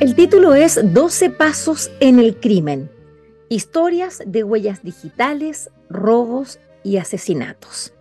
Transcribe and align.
El 0.00 0.14
título 0.14 0.54
es 0.54 0.80
12 0.82 1.30
pasos 1.30 1.90
en 2.00 2.18
el 2.18 2.38
crimen. 2.38 2.90
Historias 3.48 4.22
de 4.24 4.44
huellas 4.44 4.82
digitales, 4.82 5.70
robos 5.90 6.60
y 6.84 6.98
asesinatos. 6.98 7.92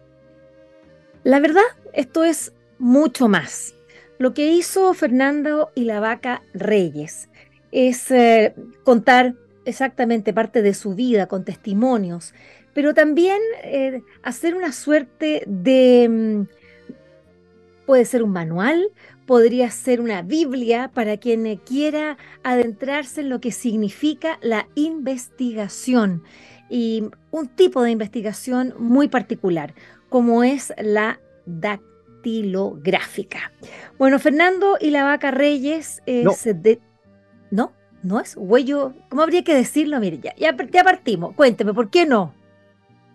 La 1.23 1.39
verdad, 1.39 1.63
esto 1.93 2.23
es 2.23 2.53
mucho 2.77 3.27
más. 3.27 3.73
Lo 4.19 4.33
que 4.33 4.47
hizo 4.47 4.93
Fernando 4.93 5.71
y 5.75 5.85
la 5.85 5.99
vaca 5.99 6.43
Reyes 6.53 7.29
es 7.71 8.11
eh, 8.11 8.53
contar 8.83 9.35
exactamente 9.65 10.33
parte 10.33 10.61
de 10.61 10.73
su 10.73 10.95
vida 10.95 11.27
con 11.27 11.43
testimonios, 11.43 12.33
pero 12.77 12.93
también 12.93 13.41
eh, 13.63 14.03
hacer 14.21 14.53
una 14.53 14.71
suerte 14.71 15.41
de, 15.47 16.07
mm, 16.07 16.43
puede 17.87 18.05
ser 18.05 18.21
un 18.21 18.29
manual, 18.29 18.91
podría 19.25 19.71
ser 19.71 19.99
una 19.99 20.21
Biblia 20.21 20.91
para 20.93 21.17
quien 21.17 21.57
quiera 21.65 22.19
adentrarse 22.43 23.21
en 23.21 23.29
lo 23.29 23.41
que 23.41 23.51
significa 23.51 24.37
la 24.43 24.67
investigación 24.75 26.21
y 26.69 27.05
un 27.31 27.47
tipo 27.47 27.81
de 27.81 27.89
investigación 27.89 28.75
muy 28.77 29.07
particular, 29.07 29.73
como 30.09 30.43
es 30.43 30.71
la 30.77 31.19
dactilográfica. 31.47 33.53
Bueno, 33.97 34.19
Fernando 34.19 34.77
y 34.79 34.91
la 34.91 35.03
vaca 35.03 35.31
Reyes 35.31 36.03
es 36.05 36.23
no. 36.23 36.35
de... 36.53 36.79
¿No? 37.49 37.73
¿No 38.03 38.19
es 38.19 38.35
huello? 38.37 38.93
¿Cómo 39.09 39.23
habría 39.23 39.43
que 39.43 39.55
decirlo? 39.55 39.99
Mire, 39.99 40.19
ya, 40.19 40.35
ya, 40.35 40.55
partimos. 40.83 41.33
Cuénteme, 41.33 41.73
¿por 41.73 41.89
qué 41.89 42.05
no? 42.05 42.36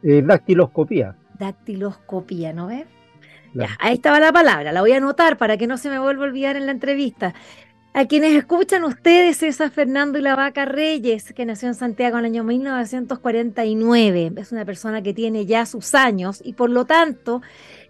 Eh, 0.03 0.23
dactiloscopía. 0.23 1.17
Dactiloscopía, 1.39 2.53
¿no 2.53 2.71
es? 2.71 2.87
Ya, 3.55 3.69
ahí 3.81 3.95
estaba 3.95 4.19
la 4.19 4.33
palabra, 4.33 4.73
la 4.73 4.81
voy 4.81 4.93
a 4.93 4.97
anotar 4.97 5.37
para 5.37 5.57
que 5.57 5.67
no 5.67 5.77
se 5.77 5.91
me 5.91 5.99
vuelva 5.99 6.25
a 6.25 6.29
olvidar 6.29 6.57
en 6.57 6.67
la 6.67 6.73
entrevista. 6.73 7.35
A 7.95 8.07
quienes 8.07 8.33
escuchan 8.33 8.85
ustedes 8.85 9.43
es 9.43 9.61
a 9.61 9.69
Fernando 9.69 10.19
y 10.19 10.23
la 10.23 10.35
Vaca 10.35 10.65
Reyes, 10.65 11.35
que 11.35 11.45
nació 11.45 11.69
en 11.69 11.75
Santiago 11.75 12.19
en 12.19 12.25
el 12.25 12.31
año 12.33 12.45
1949. 12.45 14.33
Es 14.37 14.51
una 14.51 14.65
persona 14.65 15.03
que 15.03 15.13
tiene 15.13 15.45
ya 15.45 15.67
sus 15.67 15.95
años 15.95 16.41
y 16.43 16.55
por 16.55 16.71
lo 16.71 16.87
tanto 16.87 17.43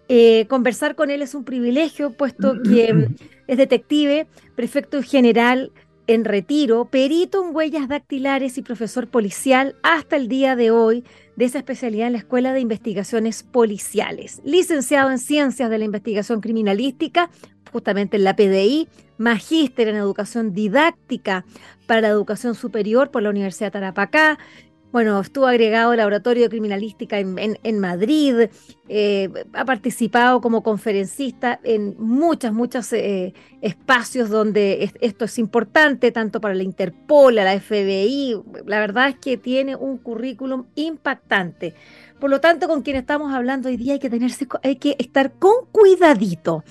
eh, 0.09 0.45
conversar 0.49 0.95
con 0.95 1.09
él 1.09 1.21
es 1.21 1.33
un 1.33 1.45
privilegio, 1.45 2.11
puesto 2.11 2.61
que 2.61 3.07
es 3.47 3.57
detective, 3.57 4.27
prefecto 4.55 5.01
general 5.01 5.71
en 6.07 6.25
retiro, 6.25 6.83
perito 6.85 7.45
en 7.45 7.55
huellas 7.55 7.87
dactilares 7.87 8.57
y 8.57 8.61
profesor 8.61 9.07
policial 9.07 9.77
hasta 9.83 10.17
el 10.17 10.27
día 10.27 10.57
de 10.57 10.71
hoy 10.71 11.05
de 11.35 11.45
esa 11.45 11.57
especialidad 11.59 12.07
en 12.07 12.13
la 12.13 12.19
Escuela 12.19 12.53
de 12.53 12.59
Investigaciones 12.59 13.43
Policiales. 13.43 14.41
Licenciado 14.43 15.11
en 15.11 15.19
Ciencias 15.19 15.69
de 15.69 15.77
la 15.77 15.85
Investigación 15.85 16.41
Criminalística, 16.41 17.29
justamente 17.71 18.17
en 18.17 18.23
la 18.23 18.35
PDI, 18.35 18.87
magíster 19.17 19.87
en 19.87 19.95
Educación 19.95 20.53
Didáctica 20.53 21.45
para 21.87 22.01
la 22.01 22.09
Educación 22.09 22.55
Superior 22.55 23.11
por 23.11 23.23
la 23.23 23.29
Universidad 23.29 23.67
de 23.67 23.71
Tarapacá, 23.71 24.37
bueno, 24.93 25.19
estuvo 25.19 25.47
agregado 25.47 25.89
al 25.89 25.97
Laboratorio 25.97 26.43
de 26.43 26.49
Criminalística 26.49 27.17
en, 27.17 27.79
Madrid, 27.79 28.47
eh, 28.87 29.27
ha 29.53 29.65
participado 29.65 30.39
como 30.39 30.61
conferencista 30.61 31.59
en 31.63 31.95
muchos, 31.97 32.53
muchos 32.53 32.93
eh, 32.93 33.33
espacios 33.61 34.29
donde 34.29 34.91
esto 35.01 35.25
es 35.25 35.39
importante, 35.39 36.11
tanto 36.11 36.39
para 36.39 36.53
la 36.53 36.61
Interpol, 36.61 37.33
la 37.33 37.59
FBI. 37.59 38.39
La 38.67 38.79
verdad 38.79 39.09
es 39.09 39.15
que 39.15 39.35
tiene 39.35 39.75
un 39.75 39.97
currículum 39.97 40.65
impactante. 40.75 41.73
Por 42.19 42.29
lo 42.29 42.39
tanto, 42.39 42.67
con 42.67 42.83
quien 42.83 42.95
estamos 42.95 43.33
hablando 43.33 43.69
hoy 43.69 43.77
día 43.77 43.93
hay 43.93 43.99
que 43.99 44.11
tenerse, 44.11 44.47
hay 44.61 44.75
que 44.75 44.95
estar 44.99 45.33
con 45.33 45.65
cuidadito, 45.71 46.63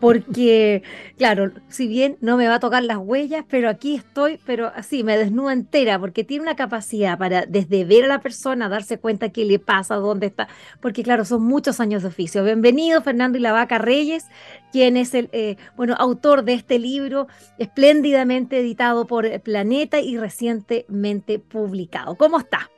porque, 0.00 0.82
claro, 1.18 1.50
si 1.68 1.86
bien 1.86 2.16
no 2.22 2.38
me 2.38 2.48
va 2.48 2.54
a 2.54 2.60
tocar 2.60 2.82
las 2.82 2.96
huellas, 2.96 3.44
pero 3.48 3.68
aquí 3.68 3.96
estoy, 3.96 4.40
pero 4.46 4.72
así, 4.74 5.04
me 5.04 5.18
desnudo 5.18 5.50
entera, 5.50 5.98
porque 5.98 6.24
tiene 6.24 6.42
una 6.42 6.56
capacidad 6.56 7.18
para 7.18 7.44
desde 7.44 7.84
ver 7.84 8.04
a 8.04 8.08
la 8.08 8.20
persona, 8.20 8.70
darse 8.70 8.98
cuenta 8.98 9.28
qué 9.28 9.44
le 9.44 9.58
pasa, 9.58 9.96
dónde 9.96 10.26
está, 10.26 10.48
porque 10.80 11.02
claro, 11.02 11.26
son 11.26 11.42
muchos 11.42 11.80
años 11.80 12.02
de 12.02 12.08
oficio. 12.08 12.42
Bienvenido, 12.42 13.02
Fernando 13.02 13.36
y 13.36 13.42
la 13.42 13.52
Vaca 13.52 13.76
Reyes, 13.76 14.24
quien 14.72 14.96
es 14.96 15.12
el, 15.12 15.28
eh, 15.32 15.56
bueno, 15.76 15.94
autor 15.98 16.44
de 16.44 16.54
este 16.54 16.78
libro, 16.78 17.26
espléndidamente 17.58 18.58
editado 18.58 19.06
por 19.06 19.28
Planeta 19.42 20.00
y 20.00 20.16
recientemente 20.16 21.38
publicado. 21.38 22.14
¿Cómo 22.14 22.38
está? 22.38 22.70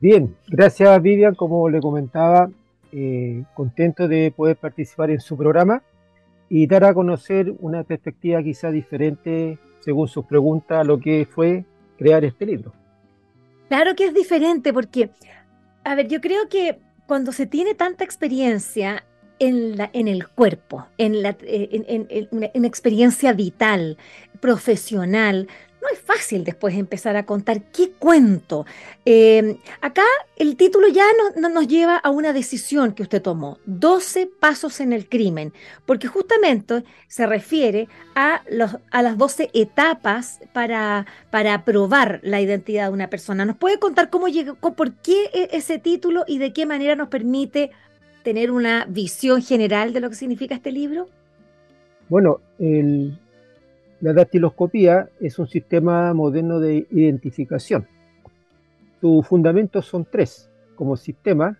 Bien, 0.00 0.34
gracias 0.48 1.00
Vivian, 1.00 1.36
como 1.36 1.68
le 1.68 1.80
comentaba, 1.80 2.50
eh, 2.92 3.44
contento 3.54 4.08
de 4.08 4.32
poder 4.34 4.56
participar 4.56 5.10
en 5.10 5.20
su 5.20 5.36
programa 5.36 5.82
y 6.48 6.66
dar 6.66 6.84
a 6.84 6.94
conocer 6.94 7.52
una 7.58 7.84
perspectiva 7.84 8.42
quizá 8.42 8.70
diferente, 8.70 9.58
según 9.80 10.08
sus 10.08 10.24
preguntas, 10.26 10.80
a 10.80 10.84
lo 10.84 10.98
que 10.98 11.26
fue 11.28 11.64
crear 11.98 12.24
este 12.24 12.46
libro. 12.46 12.72
Claro 13.68 13.94
que 13.96 14.06
es 14.06 14.14
diferente 14.14 14.72
porque, 14.72 15.10
a 15.84 15.94
ver, 15.94 16.08
yo 16.08 16.20
creo 16.20 16.48
que 16.48 16.78
cuando 17.06 17.32
se 17.32 17.46
tiene 17.46 17.74
tanta 17.74 18.04
experiencia 18.04 19.04
en, 19.38 20.08
el 20.08 20.28
cuerpo, 20.28 20.86
en, 20.98 21.22
la, 21.22 21.36
eh, 21.42 21.84
en, 21.88 22.28
en 22.30 22.64
experiencia 22.64 23.32
vital, 23.32 23.98
profesional, 24.40 25.48
no 25.86 25.92
es 25.92 26.00
fácil 26.00 26.44
después 26.44 26.74
empezar 26.74 27.16
a 27.16 27.24
contar 27.26 27.62
qué 27.70 27.90
cuento. 27.90 28.66
Eh, 29.04 29.58
acá 29.80 30.02
el 30.36 30.56
título 30.56 30.88
ya 30.88 31.04
no, 31.36 31.48
nos 31.48 31.68
lleva 31.68 31.96
a 31.96 32.10
una 32.10 32.32
decisión 32.32 32.92
que 32.92 33.02
usted 33.02 33.22
tomó, 33.22 33.58
12 33.66 34.28
pasos 34.40 34.80
en 34.80 34.92
el 34.92 35.08
crimen, 35.08 35.52
porque 35.84 36.08
justamente 36.08 36.84
se 37.06 37.26
refiere 37.26 37.88
a 38.14 38.42
las 38.48 39.18
12 39.18 39.50
etapas 39.54 40.40
para, 40.52 41.06
para 41.30 41.64
probar 41.64 42.20
la 42.22 42.40
identidad 42.40 42.88
de 42.88 42.92
una 42.92 43.08
persona. 43.08 43.44
¿Nos 43.44 43.56
puede 43.56 43.78
contar 43.78 44.10
cómo 44.10 44.28
llegó, 44.28 44.56
por 44.56 44.92
qué 44.94 45.30
e, 45.32 45.50
ese 45.52 45.78
título 45.78 46.24
y 46.26 46.38
de 46.38 46.52
qué 46.52 46.66
manera 46.66 46.96
nos 46.96 47.08
permite 47.08 47.70
tener 48.24 48.50
una 48.50 48.86
visión 48.88 49.40
general 49.40 49.92
de 49.92 50.00
lo 50.00 50.10
que 50.10 50.16
significa 50.16 50.56
este 50.56 50.72
libro? 50.72 51.08
Bueno, 52.08 52.40
el, 52.58 53.18
la 54.00 54.12
dactiloscopía 54.12 55.08
es 55.20 55.38
un 55.38 55.46
sistema 55.46 56.12
moderno 56.12 56.60
de 56.60 56.86
identificación. 56.90 57.86
Sus 59.00 59.26
fundamentos 59.26 59.86
son 59.86 60.04
tres 60.04 60.50
como 60.74 60.96
sistema. 60.96 61.56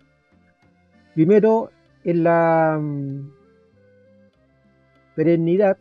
Primero, 1.15 1.71
en 2.03 2.23
la 2.23 2.77
mm, 2.79 3.31
perennidad, 5.15 5.77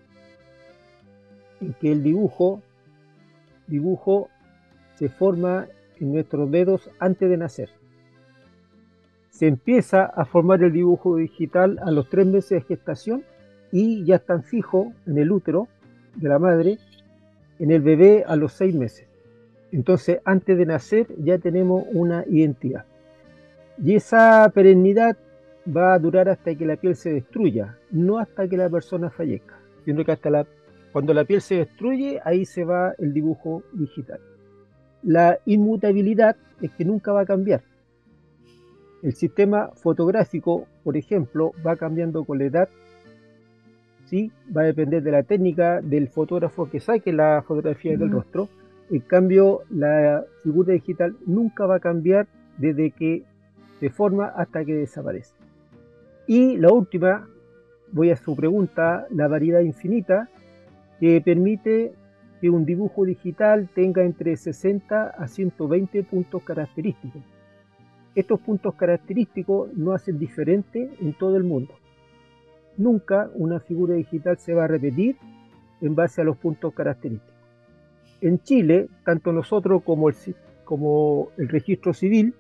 en 1.61 1.75
que 1.75 1.93
el 1.93 2.03
dibujo, 2.03 2.63
dibujo 3.67 4.29
se 4.95 5.11
forma 5.11 5.67
en 6.01 6.13
nuestros 6.13 6.51
dedos 6.51 6.91
antes 6.99 7.29
de 7.29 7.37
nacer. 7.37 7.71
Se 9.29 9.47
empieza 9.47 10.07
a 10.07 10.25
formar 10.25 10.63
el 10.63 10.73
dibujo 10.73 11.17
digital 11.17 11.79
a 11.85 11.91
los 11.91 12.09
tres 12.09 12.27
meses 12.27 12.51
de 12.51 12.61
gestación 12.63 13.25
y 13.71 14.05
ya 14.05 14.17
están 14.17 14.43
fijo 14.43 14.95
en 15.07 15.19
el 15.19 15.31
útero 15.31 15.69
de 16.17 16.29
la 16.29 16.39
madre 16.39 16.79
en 17.59 17.71
el 17.71 17.81
bebé 17.81 18.25
a 18.27 18.37
los 18.37 18.53
seis 18.53 18.75
meses. 18.75 19.07
Entonces, 19.73 20.21
antes 20.25 20.57
de 20.57 20.67
nacer 20.67 21.07
ya 21.19 21.39
tenemos 21.39 21.85
una 21.93 22.25
identidad. 22.27 22.85
Y 23.83 23.95
esa 23.95 24.51
perennidad 24.55 25.17
va 25.75 25.95
a 25.95 25.99
durar 25.99 26.29
hasta 26.29 26.55
que 26.55 26.67
la 26.67 26.77
piel 26.77 26.97
se 26.97 27.13
destruya, 27.13 27.77
no 27.91 28.19
hasta 28.19 28.49
que 28.49 28.57
la 28.57 28.71
persona 28.71 29.11
fallezca, 29.11 29.59
sino 29.85 30.05
que 30.05 30.13
hasta 30.13 30.31
la, 30.31 30.47
cuando 30.93 31.13
la 31.13 31.25
piel 31.25 31.41
se 31.41 31.57
destruye, 31.57 32.21
ahí 32.25 32.45
se 32.45 32.65
va 32.65 32.95
el 32.99 33.13
dibujo 33.13 33.63
digital. 33.73 34.21
La 35.03 35.39
inmutabilidad 35.45 36.37
es 36.61 36.71
que 36.73 36.85
nunca 36.85 37.13
va 37.13 37.23
a 37.23 37.27
cambiar. 37.27 37.63
El 39.03 39.15
sistema 39.15 39.71
fotográfico, 39.75 40.67
por 40.83 40.97
ejemplo, 40.97 41.53
va 41.65 41.77
cambiando 41.77 42.25
con 42.25 42.39
la 42.39 42.45
edad 42.45 42.69
¿sí? 44.07 44.33
va 44.57 44.63
a 44.63 44.65
depender 44.65 45.03
de 45.03 45.11
la 45.11 45.23
técnica 45.23 45.81
del 45.81 46.09
fotógrafo 46.09 46.69
que 46.71 46.81
saque 46.81 47.13
la 47.13 47.43
fotografía 47.47 47.97
del 47.97 48.11
rostro. 48.11 48.49
En 48.91 49.01
cambio, 49.01 49.63
la 49.71 50.25
figura 50.43 50.73
digital 50.73 51.17
nunca 51.27 51.67
va 51.67 51.77
a 51.77 51.81
cambiar 51.81 52.27
desde 52.57 52.91
que 52.93 53.25
se 53.81 53.91
forma 53.91 54.27
hasta 54.27 54.65
que 54.65 54.75
desaparece. 54.75 55.35
Y 56.27 56.57
la 56.57 56.73
última, 56.73 57.29
voy 57.93 58.11
a 58.11 58.17
su 58.17 58.35
pregunta, 58.35 59.07
la 59.11 59.29
variedad 59.29 59.61
infinita, 59.61 60.29
que 60.99 61.21
permite 61.21 61.93
que 62.41 62.51
un 62.51 62.65
dibujo 62.65 63.05
digital 63.05 63.69
tenga 63.75 64.03
entre 64.03 64.37
60 64.37 65.09
a 65.09 65.29
120 65.29 66.03
puntos 66.05 66.43
característicos. 66.43 67.23
Estos 68.15 68.41
puntos 68.41 68.75
característicos 68.75 69.73
no 69.75 69.93
hacen 69.93 70.19
diferente 70.19 70.91
en 71.01 71.13
todo 71.15 71.37
el 71.37 71.45
mundo. 71.45 71.75
Nunca 72.77 73.31
una 73.35 73.61
figura 73.61 73.95
digital 73.95 74.39
se 74.39 74.55
va 74.55 74.65
a 74.65 74.69
repetir 74.69 75.17
en 75.81 75.95
base 75.95 76.21
a 76.21 76.25
los 76.25 76.37
puntos 76.37 76.75
característicos. 76.75 77.35
En 78.21 78.41
Chile, 78.43 78.89
tanto 79.05 79.33
nosotros 79.33 79.83
como 79.83 80.09
el, 80.09 80.15
como 80.65 81.29
el 81.37 81.49
registro 81.49 81.93
civil 81.93 82.35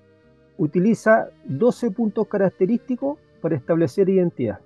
utiliza 0.58 1.28
12 1.44 1.90
puntos 1.90 2.28
característicos 2.28 3.18
para 3.40 3.56
establecer 3.56 4.08
identidad. 4.08 4.60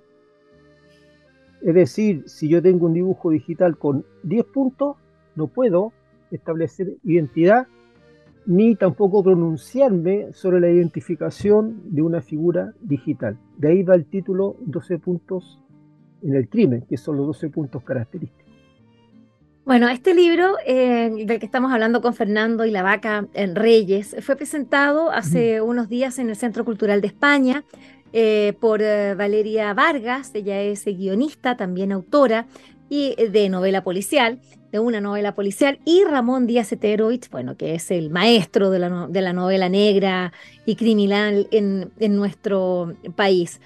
Es 1.61 1.75
decir, 1.75 2.23
si 2.27 2.47
yo 2.47 2.61
tengo 2.61 2.87
un 2.87 2.93
dibujo 2.93 3.29
digital 3.29 3.77
con 3.77 4.05
10 4.23 4.45
puntos, 4.45 4.97
no 5.35 5.47
puedo 5.47 5.93
establecer 6.31 6.93
identidad 7.03 7.67
ni 8.45 8.75
tampoco 8.75 9.23
pronunciarme 9.23 10.33
sobre 10.33 10.59
la 10.59 10.69
identificación 10.69 11.81
de 11.85 12.01
una 12.01 12.21
figura 12.21 12.73
digital. 12.81 13.37
De 13.57 13.69
ahí 13.69 13.83
va 13.83 13.95
el 13.95 14.05
título 14.05 14.57
12 14.61 14.99
puntos 14.99 15.61
en 16.23 16.35
el 16.35 16.49
crimen, 16.49 16.85
que 16.87 16.97
son 16.97 17.17
los 17.17 17.27
12 17.27 17.49
puntos 17.49 17.83
característicos. 17.83 18.41
Bueno, 19.63 19.87
este 19.89 20.15
libro 20.15 20.55
eh, 20.65 21.11
del 21.25 21.39
que 21.39 21.45
estamos 21.45 21.71
hablando 21.71 22.01
con 22.01 22.15
Fernando 22.15 22.65
y 22.65 22.71
la 22.71 22.81
vaca 22.81 23.27
en 23.33 23.55
Reyes 23.55 24.15
fue 24.21 24.35
presentado 24.35 25.11
hace 25.11 25.61
unos 25.61 25.87
días 25.87 26.17
en 26.17 26.29
el 26.29 26.35
Centro 26.35 26.65
Cultural 26.65 26.99
de 26.99 27.07
España 27.07 27.63
eh, 28.11 28.53
por 28.59 28.81
eh, 28.81 29.13
Valeria 29.15 29.73
Vargas, 29.73 30.31
ella 30.33 30.59
es 30.61 30.83
guionista, 30.85 31.55
también 31.55 31.91
autora 31.91 32.47
y 32.89 33.15
de 33.15 33.47
novela 33.49 33.83
policial, 33.83 34.39
de 34.71 34.79
una 34.79 35.01
novela 35.01 35.35
policial, 35.35 35.79
y 35.85 36.03
Ramón 36.03 36.47
Díaz 36.47 36.71
Eterovich, 36.71 37.29
bueno, 37.29 37.57
que 37.57 37.75
es 37.75 37.91
el 37.91 38.09
maestro 38.09 38.69
de 38.69 38.79
la, 38.79 39.07
de 39.07 39.21
la 39.21 39.33
novela 39.33 39.69
negra 39.69 40.31
y 40.65 40.75
criminal 40.75 41.47
en, 41.51 41.91
en 41.99 42.15
nuestro 42.15 42.93
país. 43.15 43.59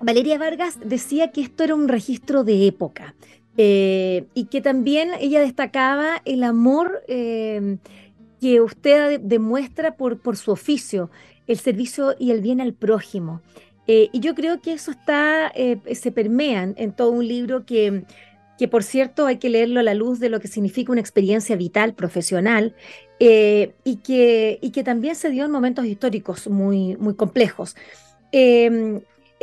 Valeria 0.00 0.38
Vargas 0.38 0.78
decía 0.84 1.30
que 1.30 1.40
esto 1.40 1.64
era 1.64 1.74
un 1.74 1.88
registro 1.88 2.44
de 2.44 2.66
época, 2.66 3.14
eh, 3.56 4.26
y 4.34 4.46
que 4.46 4.60
también 4.60 5.10
ella 5.20 5.40
destacaba 5.40 6.20
el 6.24 6.42
amor 6.42 7.02
eh, 7.08 7.78
que 8.40 8.60
usted 8.60 9.20
demuestra 9.20 9.96
por, 9.96 10.18
por 10.18 10.36
su 10.36 10.50
oficio, 10.50 11.10
el 11.46 11.58
servicio 11.58 12.14
y 12.18 12.32
el 12.32 12.40
bien 12.40 12.60
al 12.60 12.74
prójimo. 12.74 13.40
Eh, 13.86 14.08
y 14.12 14.20
yo 14.20 14.34
creo 14.34 14.60
que 14.60 14.72
eso 14.72 14.90
está, 14.90 15.52
se 15.92 16.12
permean 16.12 16.74
en 16.76 16.92
todo 16.92 17.10
un 17.10 17.26
libro 17.26 17.64
que, 17.64 18.04
que, 18.58 18.68
por 18.68 18.82
cierto, 18.82 19.26
hay 19.26 19.38
que 19.38 19.50
leerlo 19.50 19.80
a 19.80 19.82
la 19.82 19.94
luz 19.94 20.20
de 20.20 20.28
lo 20.28 20.40
que 20.40 20.48
significa 20.48 20.92
una 20.92 21.00
experiencia 21.00 21.56
vital, 21.56 21.94
profesional, 21.94 22.74
y, 23.18 23.96
que, 24.04 24.58
y 24.60 24.70
que 24.70 24.84
también 24.84 25.14
se 25.14 25.30
dio 25.30 25.44
en 25.44 25.50
momentos 25.50 25.86
históricos 25.86 26.48
muy, 26.48 26.96
muy 26.96 27.14
complejos. 27.14 27.74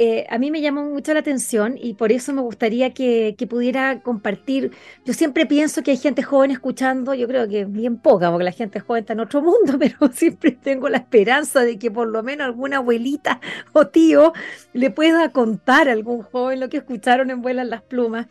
Eh, 0.03 0.25
a 0.29 0.39
mí 0.39 0.49
me 0.49 0.61
llamó 0.61 0.83
mucho 0.85 1.13
la 1.13 1.19
atención 1.19 1.77
y 1.79 1.93
por 1.93 2.11
eso 2.11 2.33
me 2.33 2.41
gustaría 2.41 2.91
que, 2.91 3.35
pudiera 3.47 4.01
compartir. 4.01 4.71
Yo 5.05 5.13
siempre 5.13 5.45
pienso 5.45 5.83
que 5.83 5.91
hay 5.91 5.97
gente 5.97 6.23
joven 6.23 6.49
escuchando, 6.49 7.13
yo 7.13 7.27
creo 7.27 7.47
que 7.47 7.65
bien 7.65 7.97
poca, 7.97 8.31
porque 8.31 8.45
la 8.45 8.51
gente 8.51 8.79
joven 8.79 9.01
está 9.01 9.13
en 9.13 9.19
otro 9.19 9.43
mundo, 9.43 9.73
pero 9.79 10.11
siempre 10.11 10.53
tengo 10.53 10.89
la 10.89 10.97
esperanza 10.97 11.61
de 11.61 11.77
que 11.77 11.91
por 11.91 12.07
lo 12.07 12.23
menos 12.23 12.45
alguna 12.45 12.77
abuelita 12.77 13.41
o 13.73 13.87
tío 13.87 14.33
le 14.73 14.89
pueda 14.89 15.29
contar 15.31 15.87
a 15.87 15.91
algún 15.91 16.23
joven 16.23 16.61
lo 16.61 16.69
que 16.69 16.77
escucharon 16.77 17.29
en 17.29 17.43
Vuelan 17.43 17.69
las 17.69 17.83
Plumas. 17.83 18.25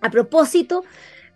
A 0.00 0.10
propósito 0.10 0.84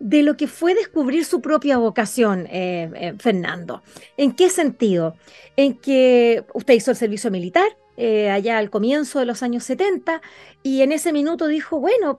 de 0.00 0.22
lo 0.22 0.36
que 0.36 0.48
fue 0.48 0.74
descubrir 0.74 1.24
su 1.24 1.40
propia 1.40 1.76
vocación, 1.76 2.46
eh, 2.50 2.90
eh, 2.94 3.14
Fernando. 3.18 3.82
¿En 4.16 4.32
qué 4.32 4.48
sentido? 4.48 5.14
En 5.56 5.74
que 5.74 6.42
usted 6.54 6.74
hizo 6.74 6.90
el 6.90 6.96
servicio 6.96 7.30
militar, 7.30 7.76
eh, 7.98 8.30
allá 8.30 8.56
al 8.56 8.70
comienzo 8.70 9.18
de 9.18 9.26
los 9.26 9.42
años 9.42 9.62
70, 9.64 10.22
y 10.62 10.80
en 10.80 10.92
ese 10.92 11.12
minuto 11.12 11.46
dijo, 11.46 11.78
bueno, 11.78 12.18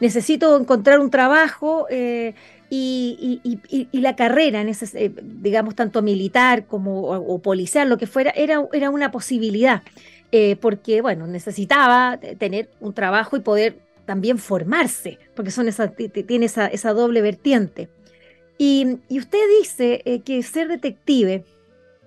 necesito 0.00 0.58
encontrar 0.58 0.98
un 0.98 1.10
trabajo 1.10 1.86
y, 2.68 3.90
la 3.92 4.16
carrera, 4.16 4.60
en 4.60 4.68
ese, 4.68 5.12
digamos, 5.22 5.76
tanto 5.76 6.02
militar 6.02 6.66
como 6.66 7.02
o, 7.02 7.38
policial, 7.40 7.88
lo 7.88 7.98
que 7.98 8.08
fuera, 8.08 8.32
era, 8.32 8.66
era 8.72 8.90
una 8.90 9.12
posibilidad, 9.12 9.82
porque, 10.60 11.02
bueno, 11.02 11.28
necesitaba 11.28 12.18
tener 12.38 12.68
un 12.80 12.92
trabajo 12.92 13.36
y 13.36 13.40
poder 13.40 13.78
también 14.10 14.38
formarse, 14.38 15.20
porque 15.36 15.52
son 15.52 15.68
esa, 15.68 15.86
tiene 15.92 16.46
esa, 16.46 16.66
esa 16.66 16.92
doble 16.92 17.22
vertiente. 17.22 17.88
Y, 18.58 18.98
usted 19.08 19.38
dice 19.60 20.22
que 20.24 20.42
ser 20.42 20.66
detective, 20.66 21.44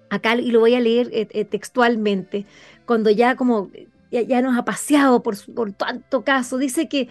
acá 0.10 0.36
y 0.36 0.52
lo 0.52 0.60
voy 0.60 0.76
a 0.76 0.82
leer 0.82 1.10
textualmente, 1.50 2.46
cuando 2.86 3.10
ya 3.10 3.38
como 3.38 3.72
ya, 4.12 4.42
nos 4.42 4.58
ha 4.58 4.66
paseado 4.66 5.24
por, 5.24 5.38
por 5.54 5.72
tanto 5.72 6.26
caso, 6.26 6.58
dice 6.58 6.90
que, 6.90 7.08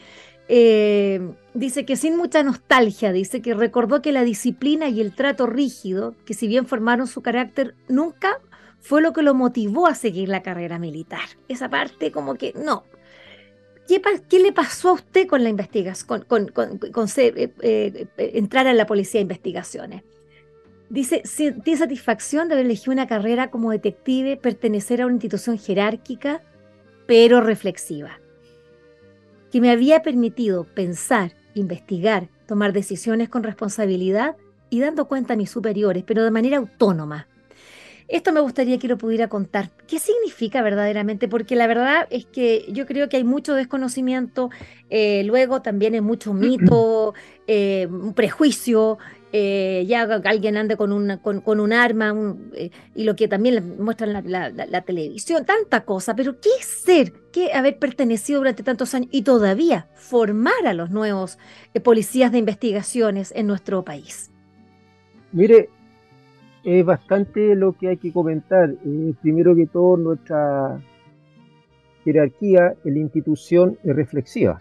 eh, 0.49 1.23
dice 1.55 1.87
que 1.87 1.97
sin 1.97 2.19
mucha 2.19 2.43
nostalgia, 2.43 3.13
dice 3.13 3.41
que 3.41 3.55
recordó 3.55 4.03
que 4.03 4.13
la 4.13 4.25
disciplina 4.25 4.91
y 4.91 5.01
el 5.01 5.15
trato 5.15 5.47
rígido, 5.47 6.15
que 6.27 6.35
si 6.35 6.49
bien 6.49 6.67
formaron 6.67 7.07
su 7.07 7.23
carácter, 7.23 7.75
nunca 7.89 8.41
fue 8.83 9.01
lo 9.01 9.15
que 9.15 9.23
lo 9.23 9.33
motivó 9.33 9.87
a 9.87 9.95
seguir 9.95 10.29
la 10.29 10.43
carrera 10.43 10.79
militar. 10.79 11.25
Esa 11.49 11.71
parte 11.71 12.13
como 12.13 12.35
que 12.35 12.53
no. 12.55 12.85
¿Qué, 13.87 14.39
le 14.39 14.53
pasó 14.53 14.91
a 14.91 14.93
usted 14.93 15.27
con 15.27 15.43
la 15.43 15.49
investigación, 15.49 16.25
con, 16.27 16.49
con, 16.49 16.79
eh, 17.17 17.53
eh, 17.61 18.07
entrar 18.17 18.67
a 18.67 18.73
la 18.73 18.87
policía 18.87 19.19
de 19.19 19.23
investigaciones? 19.23 20.03
Dice, 20.89 21.23
tiene 21.65 21.79
satisfacción 21.79 22.49
de 22.49 22.55
haber 22.55 22.67
elegido 22.67 22.93
una 22.93 23.07
carrera 23.07 23.51
como 23.51 23.71
detective, 23.71 24.37
pertenecer 24.37 25.01
a 25.01 25.07
una 25.07 25.15
institución 25.15 25.59
jerárquica, 25.59 26.43
pero 27.07 27.41
reflexiva, 27.41 28.21
que 29.51 29.61
me 29.61 29.71
había 29.71 30.03
permitido 30.03 30.65
pensar, 30.65 31.33
investigar, 31.55 32.29
tomar 32.47 32.73
decisiones 32.73 33.29
con 33.29 33.43
responsabilidad 33.43 34.37
y 34.71 34.81
dando 34.81 35.09
cuenta 35.09 35.35
a 35.35 35.37
mis 35.37 35.51
superiores, 35.51 36.05
pero 36.07 36.25
de 36.25 36.31
manera 36.31 36.59
autónoma. 36.59 37.27
Esto 38.13 38.33
me 38.33 38.41
gustaría 38.41 38.79
que 38.79 38.87
lo 38.87 38.99
pudiera 38.99 39.29
contar. 39.29 39.71
¿Qué 39.89 39.99
significa 39.99 40.63
verdaderamente? 40.63 41.29
Porque 41.29 41.57
la 41.57 41.67
verdad 41.67 42.07
es 42.11 42.27
que 42.27 42.67
yo 42.71 42.87
creo 42.87 43.09
que 43.09 43.17
hay 43.17 43.25
mucho 43.25 43.55
desconocimiento, 43.55 44.51
eh, 44.91 45.25
luego 45.25 45.63
también 45.63 45.95
hay 45.95 46.01
mucho 46.01 46.33
mito, 46.33 47.15
eh, 47.47 47.89
un 47.91 48.15
prejuicio, 48.15 48.99
eh, 49.35 49.87
ya 49.89 50.03
alguien 50.03 50.59
ande 50.59 50.77
con, 50.77 51.19
con, 51.19 51.61
un 51.61 51.73
arma 51.73 52.15
eh, 52.53 52.71
y 52.95 53.05
lo 53.05 53.17
que 53.17 53.29
también 53.29 53.83
muestra 53.83 54.07
la, 54.07 54.51
la, 54.51 54.83
televisión, 54.83 55.47
tanta 55.47 55.87
cosa, 55.87 56.15
pero 56.15 56.39
¿qué 56.39 56.51
es 56.61 56.67
ser? 56.67 57.15
¿Qué 57.33 57.55
haber 57.55 57.79
pertenecido 57.79 58.41
durante 58.41 58.63
tantos 58.63 58.95
años 58.95 59.09
y 59.11 59.23
todavía 59.23 59.89
formar 59.95 60.67
a 60.67 60.75
los 60.75 60.91
nuevos 60.91 61.39
eh, 61.73 61.81
policías 61.81 62.31
de 62.31 62.39
investigaciones 62.39 63.33
en 63.35 63.47
nuestro 63.47 63.83
país? 63.87 64.31
Mire, 65.33 65.71
es 66.65 66.85
bastante 66.85 67.55
lo 67.55 67.73
que 67.73 67.89
hay 67.89 67.97
que 67.97 68.13
comentar. 68.13 68.75
primero 69.21 69.55
que 69.55 69.67
todo, 69.67 69.97
nuestra 69.97 70.81
jerarquía 72.05 72.75
en 72.85 72.95
la 72.95 73.01
institución 73.01 73.79
es 73.85 73.95
reflexiva 73.95 74.61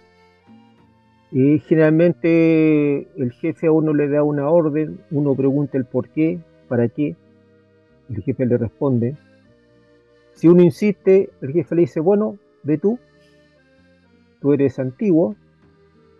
y 1.32 1.60
generalmente 1.60 3.08
el 3.16 3.32
jefe 3.32 3.68
a 3.68 3.72
uno 3.72 3.94
le 3.94 4.10
da 4.10 4.22
una 4.22 4.50
orden, 4.50 5.00
uno 5.12 5.34
pregunta 5.34 5.78
el 5.78 5.86
por 5.86 6.10
qué, 6.10 6.40
para 6.68 6.90
qué, 6.90 7.16
el 8.10 8.22
jefe 8.22 8.46
le 8.46 8.58
responde. 8.58 9.16
Si 10.34 10.50
uno 10.50 10.62
insiste, 10.62 11.30
el 11.42 11.54
jefe 11.54 11.76
le 11.76 11.82
dice, 11.82 12.02
bueno, 12.02 12.38
ve 12.64 12.78
tú, 12.78 13.00
tú 14.42 14.52
eres 14.52 14.78
antiguo, 14.78 15.36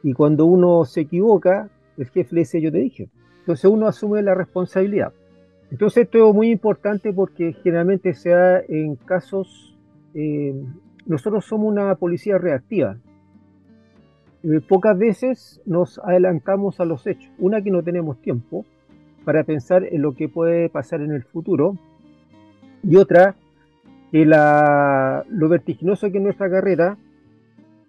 y 0.02 0.14
cuando 0.14 0.46
uno 0.46 0.86
se 0.86 1.02
equivoca, 1.02 1.70
el 1.98 2.08
jefe 2.10 2.34
le 2.34 2.42
dice, 2.42 2.62
yo 2.62 2.72
te 2.72 2.78
dije. 2.78 3.10
Entonces 3.40 3.66
uno 3.66 3.88
asume 3.88 4.22
la 4.22 4.34
responsabilidad. 4.34 5.12
Entonces 5.72 6.04
esto 6.04 6.30
es 6.30 6.36
muy 6.36 6.52
importante 6.52 7.14
porque 7.14 7.54
generalmente 7.64 8.14
se 8.14 8.30
da 8.30 8.62
en 8.68 8.98
casos, 8.98 9.74
eh, 10.14 10.54
nosotros 11.06 11.46
somos 11.46 11.72
una 11.72 11.96
policía 11.96 12.38
reactiva, 12.38 12.98
eh, 14.44 14.60
pocas 14.68 14.98
veces 14.98 15.62
nos 15.66 16.00
adelantamos 16.00 16.82
a 16.82 16.86
los 16.86 17.08
hechos. 17.08 17.32
Una 17.40 17.62
que 17.62 17.72
no 17.72 17.84
tenemos 17.84 18.22
tiempo 18.22 18.66
para 19.24 19.44
pensar 19.46 19.86
en 19.86 20.02
lo 20.02 20.14
que 20.14 20.28
puede 20.28 20.68
pasar 20.68 21.02
en 21.02 21.12
el 21.12 21.24
futuro. 21.24 21.78
Y 22.84 22.98
otra 22.98 23.36
que 24.12 24.26
la, 24.26 25.24
lo 25.30 25.48
vertiginoso 25.48 26.12
que 26.12 26.18
es 26.18 26.24
nuestra 26.24 26.50
carrera, 26.50 26.98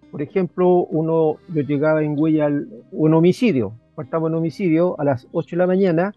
por 0.09 0.21
ejemplo, 0.21 0.85
uno 0.85 1.37
yo 1.49 1.61
llegaba 1.63 2.01
en 2.01 2.17
huella 2.17 2.49
un 2.91 3.13
homicidio, 3.13 3.73
partamos 3.95 4.29
en 4.29 4.35
homicidio 4.35 4.97
a 5.01 5.03
las 5.03 5.27
8 5.33 5.55
de 5.55 5.57
la 5.57 5.67
mañana 5.67 6.13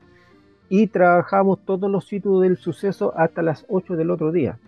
y 0.68 0.88
trabajamos 0.88 1.60
todos 1.64 1.90
los 1.90 2.06
sitios 2.06 2.42
del 2.42 2.56
suceso 2.56 3.12
hasta 3.16 3.42
las 3.42 3.64
8 3.68 3.96
del 3.96 4.10
otro 4.10 4.32
día. 4.32 4.58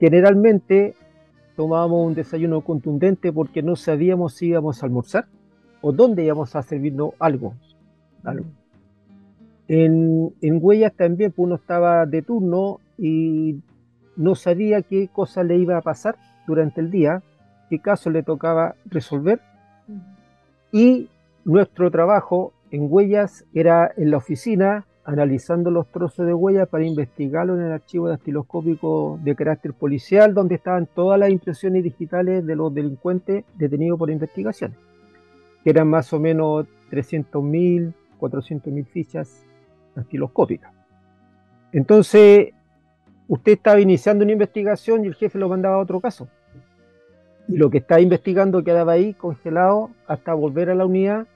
generalmente 0.00 0.94
tomábamos 1.56 2.06
un 2.06 2.14
desayuno 2.14 2.60
contundente 2.60 3.32
porque 3.32 3.62
no 3.62 3.76
sabíamos 3.76 4.34
si 4.34 4.48
íbamos 4.48 4.82
a 4.82 4.86
almorzar 4.86 5.26
o 5.80 5.92
dónde 5.92 6.24
íbamos 6.24 6.54
a 6.56 6.62
servirnos 6.62 7.12
algo. 7.18 7.54
En, 9.68 10.34
en, 10.40 10.58
Huellas 10.60 10.92
también 10.94 11.30
pues, 11.32 11.46
uno 11.46 11.54
estaba 11.54 12.06
de 12.06 12.22
turno 12.22 12.80
y 12.98 13.60
no 14.16 14.34
sabía 14.34 14.82
qué 14.82 15.08
cosa 15.08 15.42
le 15.42 15.56
iba 15.56 15.76
a 15.76 15.82
pasar 15.82 16.16
durante 16.46 16.80
el 16.80 16.90
día, 16.90 17.22
qué 17.70 17.78
caso 17.78 18.10
le 18.10 18.22
tocaba 18.22 18.74
resolver. 18.86 19.40
Y 20.72 21.08
nuestro 21.44 21.90
trabajo 21.90 22.52
en 22.74 22.88
Huellas 22.90 23.44
era 23.54 23.92
en 23.96 24.10
la 24.10 24.16
oficina 24.16 24.84
analizando 25.04 25.70
los 25.70 25.86
trozos 25.92 26.26
de 26.26 26.34
huellas 26.34 26.66
para 26.68 26.84
investigarlo 26.84 27.54
en 27.54 27.62
el 27.62 27.72
archivo 27.72 28.08
dactiloscópico 28.08 29.20
de 29.22 29.36
carácter 29.36 29.74
policial, 29.74 30.34
donde 30.34 30.56
estaban 30.56 30.86
todas 30.86 31.20
las 31.20 31.30
impresiones 31.30 31.84
digitales 31.84 32.44
de 32.44 32.56
los 32.56 32.74
delincuentes 32.74 33.44
detenidos 33.56 33.98
por 33.98 34.10
investigaciones, 34.10 34.76
que 35.62 35.70
eran 35.70 35.88
más 35.88 36.12
o 36.12 36.18
menos 36.18 36.66
300.000, 36.90 37.92
400.000 38.18 38.86
fichas 38.86 39.46
dactiloscópicas. 39.94 40.72
Entonces, 41.70 42.54
usted 43.28 43.52
estaba 43.52 43.78
iniciando 43.78 44.24
una 44.24 44.32
investigación 44.32 45.04
y 45.04 45.08
el 45.08 45.14
jefe 45.14 45.38
lo 45.38 45.48
mandaba 45.48 45.76
a 45.76 45.80
otro 45.80 46.00
caso. 46.00 46.28
Y 47.46 47.56
lo 47.56 47.70
que 47.70 47.78
estaba 47.78 48.00
investigando 48.00 48.64
quedaba 48.64 48.92
ahí 48.92 49.12
congelado 49.14 49.90
hasta 50.08 50.34
volver 50.34 50.70
a 50.70 50.74
la 50.74 50.86
unidad 50.86 51.26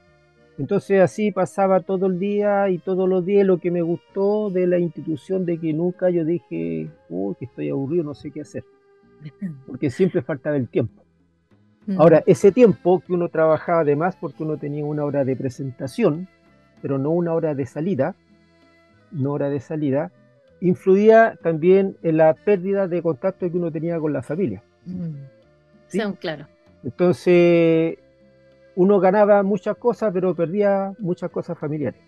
entonces 0.59 0.99
así 0.99 1.31
pasaba 1.31 1.79
todo 1.79 2.07
el 2.07 2.19
día 2.19 2.69
y 2.69 2.79
todos 2.79 3.07
los 3.07 3.25
días 3.25 3.47
lo 3.47 3.59
que 3.59 3.71
me 3.71 3.81
gustó 3.81 4.49
de 4.49 4.67
la 4.67 4.77
institución 4.77 5.45
de 5.45 5.57
que 5.57 5.71
nunca 5.71 6.09
yo 6.09 6.25
dije, 6.25 6.89
uy, 7.07 7.35
que 7.39 7.45
estoy 7.45 7.69
aburrido, 7.69 8.03
no 8.03 8.13
sé 8.13 8.29
qué 8.29 8.41
hacer. 8.41 8.65
Porque 9.65 9.89
siempre 9.89 10.21
faltaba 10.21 10.57
el 10.57 10.67
tiempo. 10.67 11.01
Mm. 11.87 12.01
Ahora, 12.01 12.23
ese 12.25 12.51
tiempo 12.51 12.99
que 12.99 13.13
uno 13.13 13.29
trabajaba 13.29 13.79
además 13.79 14.17
porque 14.19 14.43
uno 14.43 14.57
tenía 14.57 14.83
una 14.83 15.05
hora 15.05 15.23
de 15.23 15.35
presentación, 15.37 16.27
pero 16.81 16.97
no 16.97 17.11
una 17.11 17.33
hora 17.33 17.55
de 17.55 17.65
salida, 17.65 18.15
no 19.11 19.31
hora 19.31 19.49
de 19.49 19.61
salida, 19.61 20.11
influía 20.59 21.39
también 21.41 21.95
en 22.03 22.17
la 22.17 22.33
pérdida 22.33 22.89
de 22.89 23.01
contacto 23.01 23.49
que 23.49 23.57
uno 23.57 23.71
tenía 23.71 23.97
con 23.97 24.11
la 24.11 24.21
familia. 24.21 24.61
Mm. 24.85 25.15
¿Sí? 25.87 25.99
claro. 26.19 26.47
Entonces, 26.83 27.97
uno 28.79 28.97
ganaba 29.01 29.43
muchas 29.43 29.75
cosas, 29.75 30.09
pero 30.13 30.33
perdía 30.33 30.93
muchas 30.99 31.29
cosas 31.29 31.59
familiares. 31.59 31.99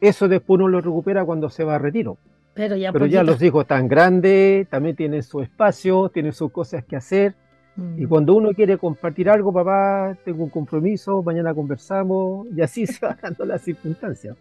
Eso 0.00 0.28
después 0.28 0.54
uno 0.54 0.68
lo 0.68 0.80
recupera 0.80 1.24
cuando 1.24 1.50
se 1.50 1.64
va 1.64 1.74
a 1.74 1.78
retiro. 1.80 2.16
Pero 2.54 2.76
ya, 2.76 2.92
pero 2.92 3.06
ya 3.06 3.24
los 3.24 3.42
hijos 3.42 3.62
están 3.62 3.88
grandes, 3.88 4.68
también 4.68 4.94
tienen 4.94 5.24
su 5.24 5.40
espacio, 5.40 6.10
tienen 6.10 6.32
sus 6.32 6.52
cosas 6.52 6.84
que 6.84 6.94
hacer. 6.94 7.34
Y 7.76 8.06
mm. 8.06 8.08
cuando 8.08 8.34
uno 8.34 8.52
quiere 8.52 8.78
compartir 8.78 9.28
algo, 9.28 9.52
papá, 9.52 10.16
tengo 10.24 10.44
un 10.44 10.50
compromiso, 10.50 11.24
mañana 11.24 11.52
conversamos, 11.52 12.46
y 12.56 12.60
así 12.60 12.86
se 12.86 13.04
van 13.04 13.18
dando 13.20 13.44
las 13.44 13.62
circunstancias. 13.62 14.36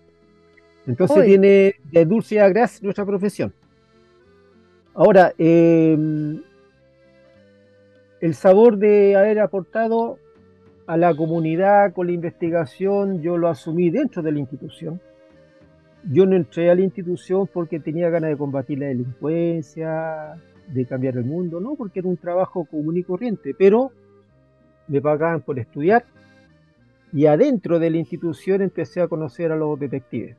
Entonces 0.86 1.26
tiene 1.26 1.78
de 1.92 2.06
dulce 2.06 2.40
a 2.40 2.48
gras 2.48 2.84
nuestra 2.84 3.08
profesión. 3.08 3.52
Ahora, 4.94 5.34
em, 5.40 6.44
el 8.20 8.36
sabor 8.36 8.78
de 8.78 9.16
haber 9.16 9.40
aportado 9.40 10.20
a 10.88 10.98
la 10.98 11.16
comunidad 11.16 11.94
con 11.94 12.08
la 12.08 12.14
investigación, 12.14 13.22
yo 13.22 13.38
lo 13.38 13.48
asumí 13.48 13.90
dentro 13.90 14.22
de 14.22 14.32
la 14.32 14.40
institución. 14.40 15.00
Yo 16.12 16.26
no 16.26 16.36
entré 16.36 16.72
a 16.72 16.76
la 16.76 16.82
institución 16.82 17.48
porque 17.52 17.80
tenía 17.80 18.10
ganas 18.10 18.32
de 18.32 18.38
combatir 18.38 18.80
la 18.80 18.88
delincuencia, 18.88 20.34
de 20.68 20.86
cambiar 20.86 21.18
el 21.18 21.26
mundo, 21.26 21.60
no, 21.60 21.76
porque 21.76 22.00
era 22.00 22.10
un 22.10 22.18
trabajo 22.18 22.66
común 22.66 22.98
y 22.98 23.04
corriente, 23.04 23.54
pero 23.58 23.92
me 24.88 25.00
pagaban 25.00 25.42
por 25.42 25.60
estudiar 25.60 26.04
y 27.14 27.26
adentro 27.26 27.80
de 27.80 27.90
la 27.90 27.98
institución 27.98 28.62
empecé 28.62 29.02
a 29.02 29.08
conocer 29.08 29.52
a 29.52 29.56
los 29.56 29.80
detectives. 29.80 30.38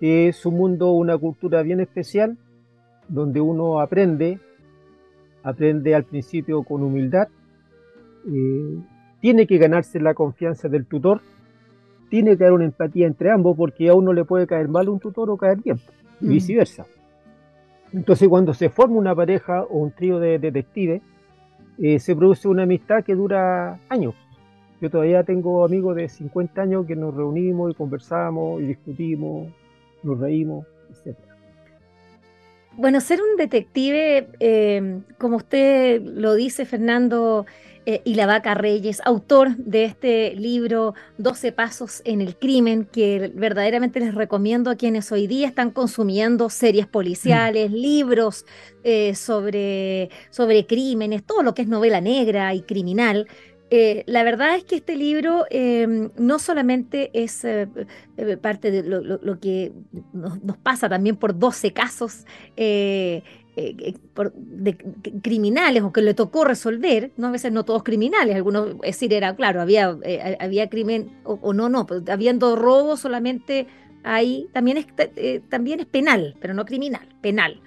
Es 0.00 0.44
un 0.44 0.56
mundo, 0.56 0.92
una 0.92 1.16
cultura 1.16 1.62
bien 1.62 1.80
especial, 1.80 2.36
donde 3.08 3.40
uno 3.40 3.80
aprende, 3.80 4.40
aprende 5.42 5.94
al 5.94 6.04
principio 6.04 6.62
con 6.62 6.82
humildad, 6.82 7.28
eh, 8.26 8.78
tiene 9.20 9.46
que 9.46 9.58
ganarse 9.58 10.00
la 10.00 10.14
confianza 10.14 10.68
del 10.68 10.86
tutor, 10.86 11.20
tiene 12.10 12.36
que 12.36 12.44
haber 12.44 12.54
una 12.54 12.64
empatía 12.66 13.06
entre 13.06 13.30
ambos 13.30 13.56
porque 13.56 13.88
a 13.88 13.94
uno 13.94 14.12
le 14.12 14.24
puede 14.24 14.46
caer 14.46 14.68
mal 14.68 14.88
un 14.88 15.00
tutor 15.00 15.30
o 15.30 15.36
caer 15.36 15.58
bien, 15.58 15.78
y 16.20 16.26
mm. 16.26 16.28
viceversa. 16.28 16.86
Entonces 17.92 18.28
cuando 18.28 18.54
se 18.54 18.68
forma 18.70 18.96
una 18.96 19.14
pareja 19.14 19.62
o 19.62 19.78
un 19.78 19.92
trío 19.92 20.18
de 20.18 20.38
detectives, 20.38 21.02
eh, 21.78 21.98
se 21.98 22.14
produce 22.14 22.48
una 22.48 22.64
amistad 22.64 23.02
que 23.04 23.14
dura 23.14 23.80
años. 23.88 24.14
Yo 24.80 24.90
todavía 24.90 25.24
tengo 25.24 25.64
amigos 25.64 25.96
de 25.96 26.08
50 26.08 26.62
años 26.62 26.86
que 26.86 26.96
nos 26.96 27.14
reunimos 27.14 27.70
y 27.70 27.74
conversamos 27.74 28.60
y 28.60 28.66
discutimos, 28.66 29.52
nos 30.02 30.18
reímos, 30.18 30.66
etc. 30.90 31.16
Bueno, 32.76 33.00
ser 33.00 33.20
un 33.20 33.36
detective, 33.36 34.28
eh, 34.40 35.00
como 35.16 35.36
usted 35.36 36.02
lo 36.02 36.34
dice, 36.34 36.64
Fernando, 36.64 37.46
eh, 37.86 38.00
y 38.04 38.14
la 38.14 38.24
Vaca 38.26 38.54
Reyes, 38.54 39.02
autor 39.04 39.56
de 39.56 39.84
este 39.84 40.34
libro 40.36 40.94
12 41.18 41.52
Pasos 41.52 42.00
en 42.06 42.22
el 42.22 42.36
Crimen, 42.36 42.86
que 42.90 43.30
verdaderamente 43.34 44.00
les 44.00 44.14
recomiendo 44.14 44.70
a 44.70 44.76
quienes 44.76 45.12
hoy 45.12 45.26
día 45.26 45.46
están 45.46 45.70
consumiendo 45.70 46.48
series 46.48 46.86
policiales, 46.86 47.70
mm. 47.70 47.74
libros 47.74 48.46
eh, 48.84 49.14
sobre, 49.14 50.08
sobre 50.30 50.66
crímenes, 50.66 51.24
todo 51.24 51.42
lo 51.42 51.54
que 51.54 51.62
es 51.62 51.68
novela 51.68 52.00
negra 52.00 52.54
y 52.54 52.62
criminal. 52.62 53.28
Eh, 53.68 54.04
la 54.06 54.22
verdad 54.22 54.56
es 54.56 54.64
que 54.64 54.76
este 54.76 54.96
libro 54.96 55.44
em, 55.50 56.10
no 56.16 56.38
solamente 56.38 57.10
es 57.12 57.46
parte 58.40 58.70
de 58.70 58.82
lo, 58.82 59.40
que 59.40 59.72
nos, 60.12 60.56
pasa 60.58 60.88
también 60.88 61.16
por 61.16 61.38
12 61.38 61.72
casos 61.72 62.24
eh, 63.56 63.76
eh, 63.78 63.94
de, 64.34 64.76
criminales 65.22 65.84
o 65.84 65.92
que 65.92 66.02
le 66.02 66.12
tocó 66.14 66.44
resolver, 66.44 67.12
¿no? 67.16 67.28
a 67.28 67.30
veces 67.30 67.52
no 67.52 67.64
todos 67.64 67.84
criminales, 67.84 68.34
algunos, 68.34 68.70
es 68.82 68.96
decir, 68.96 69.12
era 69.12 69.36
claro, 69.36 69.60
había, 69.60 69.96
eh, 70.02 70.36
había 70.40 70.68
crimen 70.68 71.12
o, 71.22 71.52
no, 71.52 71.68
no, 71.68 71.86
pues, 71.86 72.02
habiendo 72.08 72.56
robo 72.56 72.96
solamente 72.96 73.68
ahí, 74.02 74.48
también 74.52 74.78
es, 74.78 74.86
también 75.48 75.78
es 75.78 75.86
penal, 75.86 76.34
pero 76.40 76.52
no 76.52 76.64
criminal, 76.64 77.06
penal. 77.20 77.60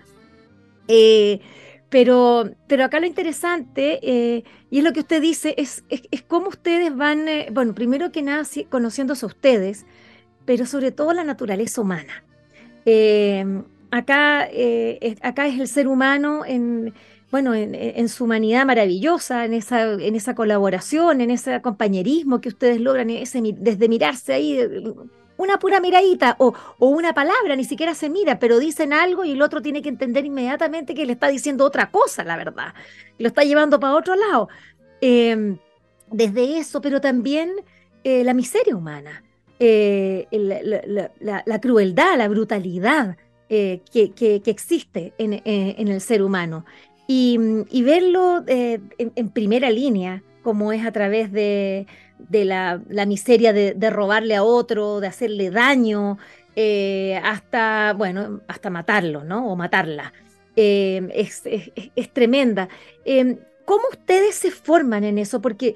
pero, 1.89 2.51
pero 2.67 2.83
acá 2.83 2.99
lo 2.99 3.05
interesante, 3.05 4.43
y 4.69 4.77
es 4.77 4.83
lo 4.83 4.91
que 4.91 4.99
usted 4.99 5.21
dice, 5.21 5.55
es, 5.57 5.85
es, 5.87 6.21
cómo 6.23 6.49
ustedes 6.49 6.93
van, 6.93 7.27
bueno, 7.53 7.73
primero 7.73 8.11
que 8.11 8.21
nada, 8.21 8.43
conociéndose 8.69 9.25
a 9.25 9.27
ustedes, 9.27 9.85
pero 10.43 10.65
sobre 10.65 10.91
todo 10.91 11.13
la 11.13 11.23
naturaleza 11.23 11.79
humana. 11.79 12.25
Acá, 13.91 14.47
eh, 14.51 15.15
acá 15.21 15.47
es 15.47 15.59
el 15.59 15.67
ser 15.67 15.87
humano 15.87 16.43
en, 16.45 16.93
bueno, 17.31 17.53
en, 17.53 18.09
su 18.09 18.23
humanidad 18.23 18.65
maravillosa, 18.65 19.45
en 19.45 19.53
esa, 19.53 19.93
en 19.93 20.15
esa 20.15 20.35
colaboración, 20.35 21.21
en 21.21 21.31
ese 21.31 21.61
compañerismo 21.61 22.41
que 22.41 22.49
ustedes 22.49 22.79
logran, 22.79 23.07
desde 23.07 23.89
mirarse 23.89 24.33
ahí, 24.33 24.59
una 25.37 25.59
pura 25.59 25.79
miradita 25.79 26.35
o, 26.39 26.53
una 26.79 27.13
palabra, 27.13 27.55
ni 27.55 27.63
siquiera 27.63 27.93
se 27.95 28.09
mira, 28.09 28.39
pero 28.39 28.59
dicen 28.59 28.93
algo 28.93 29.23
y 29.23 29.31
el 29.31 29.41
otro 29.41 29.61
tiene 29.61 29.81
que 29.81 29.89
entender 29.89 30.25
inmediatamente 30.25 30.93
que 30.93 31.05
le 31.05 31.13
está 31.13 31.27
diciendo 31.27 31.63
otra 31.63 31.91
cosa, 31.91 32.23
la 32.23 32.37
verdad, 32.37 32.73
lo 33.17 33.27
está 33.27 33.43
llevando 33.43 33.79
para 33.79 33.95
otro 33.95 34.15
lado. 34.15 34.49
Em, 34.99 35.57
desde 36.11 36.57
eso, 36.57 36.81
pero 36.81 37.01
también 37.01 37.51
eh, 38.03 38.23
la 38.23 38.33
miseria 38.33 38.75
humana, 38.75 39.23
eh, 39.59 40.27
la 40.31 41.61
crueldad, 41.61 42.17
la 42.17 42.27
brutalidad. 42.27 43.17
Eh, 43.49 43.81
que, 43.93 44.41
existe 44.45 45.13
eh, 45.17 45.75
en, 45.77 45.87
el 45.87 46.01
ser 46.01 46.21
humano. 46.21 46.65
Y, 47.07 47.37
verlo 47.81 48.43
eh, 48.45 48.81
en, 48.97 49.29
primera 49.29 49.69
línea, 49.69 50.21
como 50.43 50.73
es 50.73 50.85
a 50.85 50.91
través 50.91 51.31
de, 51.31 51.87
la, 52.29 52.81
miseria 53.05 53.53
de, 53.53 53.89
robarle 53.89 54.35
a 54.35 54.43
otro, 54.43 54.99
de 54.99 55.07
hacerle 55.07 55.49
daño, 55.49 56.17
hasta, 57.23 57.93
bueno, 57.97 58.41
hasta 58.49 58.69
matarlo, 58.69 59.23
¿no? 59.23 59.49
O 59.49 59.55
matarla. 59.55 60.11
Es, 60.57 61.43
es, 61.45 62.13
tremenda. 62.13 62.67
¿Cómo 63.63 63.83
ustedes 63.91 64.35
se 64.35 64.51
forman 64.51 65.05
en 65.05 65.19
eso? 65.19 65.41
Porque 65.41 65.75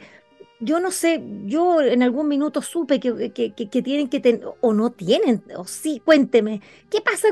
yo 0.61 0.79
no 0.79 0.91
sé, 0.91 1.23
yo 1.45 1.81
en 1.81 2.03
algún 2.03 2.27
minuto 2.27 2.61
supe 2.61 2.99
que, 2.99 3.31
que, 3.33 3.81
tienen 3.81 4.07
que 4.07 4.19
tener, 4.19 4.47
o 4.61 4.73
no 4.73 4.91
tienen, 4.91 5.43
o 5.57 5.65
sí, 5.65 6.01
cuénteme, 6.05 6.61
¿qué 6.91 7.01
pasa 7.01 7.29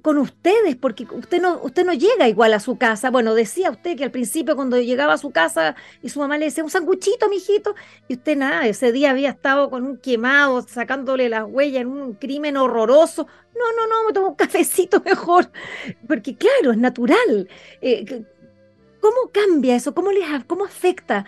con, 0.00 0.18
ustedes? 0.18 0.76
Porque 0.76 1.04
usted 1.10 1.42
no, 1.42 1.60
usted 1.62 1.84
no 1.84 1.92
llega 1.92 2.28
igual 2.28 2.54
a 2.54 2.60
su 2.60 2.78
casa. 2.78 3.10
Bueno, 3.10 3.34
decía 3.34 3.70
usted 3.70 3.96
que 3.96 4.04
al 4.04 4.12
principio 4.12 4.54
cuando 4.54 4.78
llegaba 4.78 5.14
a 5.14 5.18
su 5.18 5.32
casa 5.32 5.74
y 6.02 6.08
su 6.08 6.20
mamá 6.20 6.38
le 6.38 6.46
decía, 6.46 6.62
un 6.62 6.70
sanguchito, 6.70 7.28
mijito, 7.28 7.74
y 8.06 8.14
usted 8.14 8.36
nada, 8.36 8.66
ese 8.68 8.92
día 8.92 9.10
había 9.10 9.30
estado 9.30 9.70
con 9.70 9.84
un 9.84 9.98
quemado, 9.98 10.62
sacándole 10.62 11.28
las 11.28 11.44
huellas 11.48 11.82
en 11.82 11.88
un 11.88 12.14
crimen 12.14 12.56
horroroso. 12.56 13.26
No, 13.56 13.72
no, 13.76 13.88
no, 13.88 14.06
me 14.06 14.12
tomo 14.12 14.28
un 14.28 14.34
cafecito 14.36 15.00
mejor, 15.04 15.50
porque 16.06 16.36
claro, 16.36 16.70
es 16.70 16.78
natural. 16.78 17.48
Eh, 17.80 18.24
¿Cómo 19.00 19.30
cambia 19.32 19.76
eso? 19.76 19.94
¿Cómo, 19.94 20.10
les, 20.10 20.44
cómo 20.44 20.64
afecta? 20.64 21.24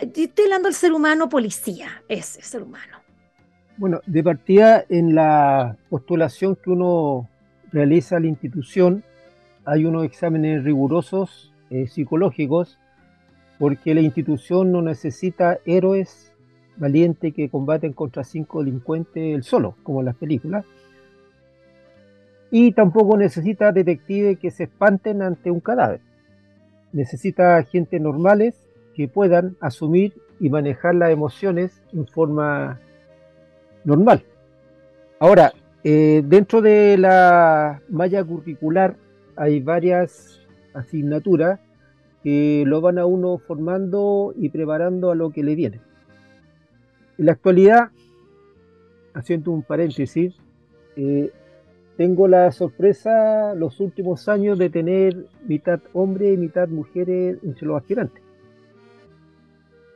estoy 0.00 0.44
hablando 0.44 0.68
del 0.68 0.74
ser 0.74 0.92
humano 0.92 1.28
policía, 1.28 2.02
ese 2.08 2.42
ser 2.42 2.62
humano. 2.62 2.98
Bueno, 3.76 4.00
de 4.06 4.22
partida 4.22 4.84
en 4.88 5.14
la 5.14 5.76
postulación 5.88 6.56
que 6.56 6.70
uno 6.70 7.28
realiza 7.72 8.16
a 8.16 8.20
la 8.20 8.26
institución, 8.26 9.02
hay 9.64 9.84
unos 9.84 10.04
exámenes 10.04 10.64
rigurosos 10.64 11.52
eh, 11.70 11.86
psicológicos, 11.86 12.78
porque 13.58 13.94
la 13.94 14.00
institución 14.00 14.72
no 14.72 14.82
necesita 14.82 15.58
héroes 15.64 16.32
valientes 16.76 17.34
que 17.34 17.48
combaten 17.48 17.92
contra 17.92 18.24
cinco 18.24 18.60
delincuentes 18.60 19.34
el 19.34 19.42
solo, 19.42 19.76
como 19.82 20.00
en 20.00 20.06
las 20.06 20.16
películas, 20.16 20.64
y 22.50 22.72
tampoco 22.72 23.16
necesita 23.16 23.72
detectives 23.72 24.38
que 24.38 24.50
se 24.50 24.64
espanten 24.64 25.22
ante 25.22 25.50
un 25.50 25.60
cadáver 25.60 26.00
necesita 26.92 27.62
gente 27.64 28.00
normales 28.00 28.54
que 28.94 29.08
puedan 29.08 29.56
asumir 29.60 30.14
y 30.38 30.50
manejar 30.50 30.94
las 30.94 31.10
emociones 31.10 31.82
en 31.92 32.06
forma 32.06 32.80
normal. 33.84 34.24
Ahora, 35.18 35.52
eh, 35.84 36.22
dentro 36.24 36.60
de 36.60 36.96
la 36.98 37.82
malla 37.88 38.24
curricular 38.24 38.96
hay 39.36 39.60
varias 39.60 40.40
asignaturas 40.74 41.60
que 42.22 42.64
lo 42.66 42.80
van 42.80 42.98
a 42.98 43.06
uno 43.06 43.38
formando 43.38 44.34
y 44.36 44.50
preparando 44.50 45.10
a 45.10 45.14
lo 45.14 45.30
que 45.30 45.42
le 45.42 45.54
viene. 45.54 45.80
En 47.18 47.26
la 47.26 47.32
actualidad, 47.32 47.90
haciendo 49.14 49.52
un 49.52 49.62
paréntesis, 49.62 50.34
eh, 50.96 51.30
tengo 52.00 52.26
la 52.28 52.50
sorpresa 52.50 53.54
los 53.54 53.78
últimos 53.78 54.26
años 54.26 54.58
de 54.58 54.70
tener 54.70 55.26
mitad 55.46 55.80
hombre 55.92 56.32
y 56.32 56.38
mitad 56.38 56.66
mujeres 56.66 57.36
entre 57.42 57.66
los 57.66 57.76
aspirantes. 57.76 58.22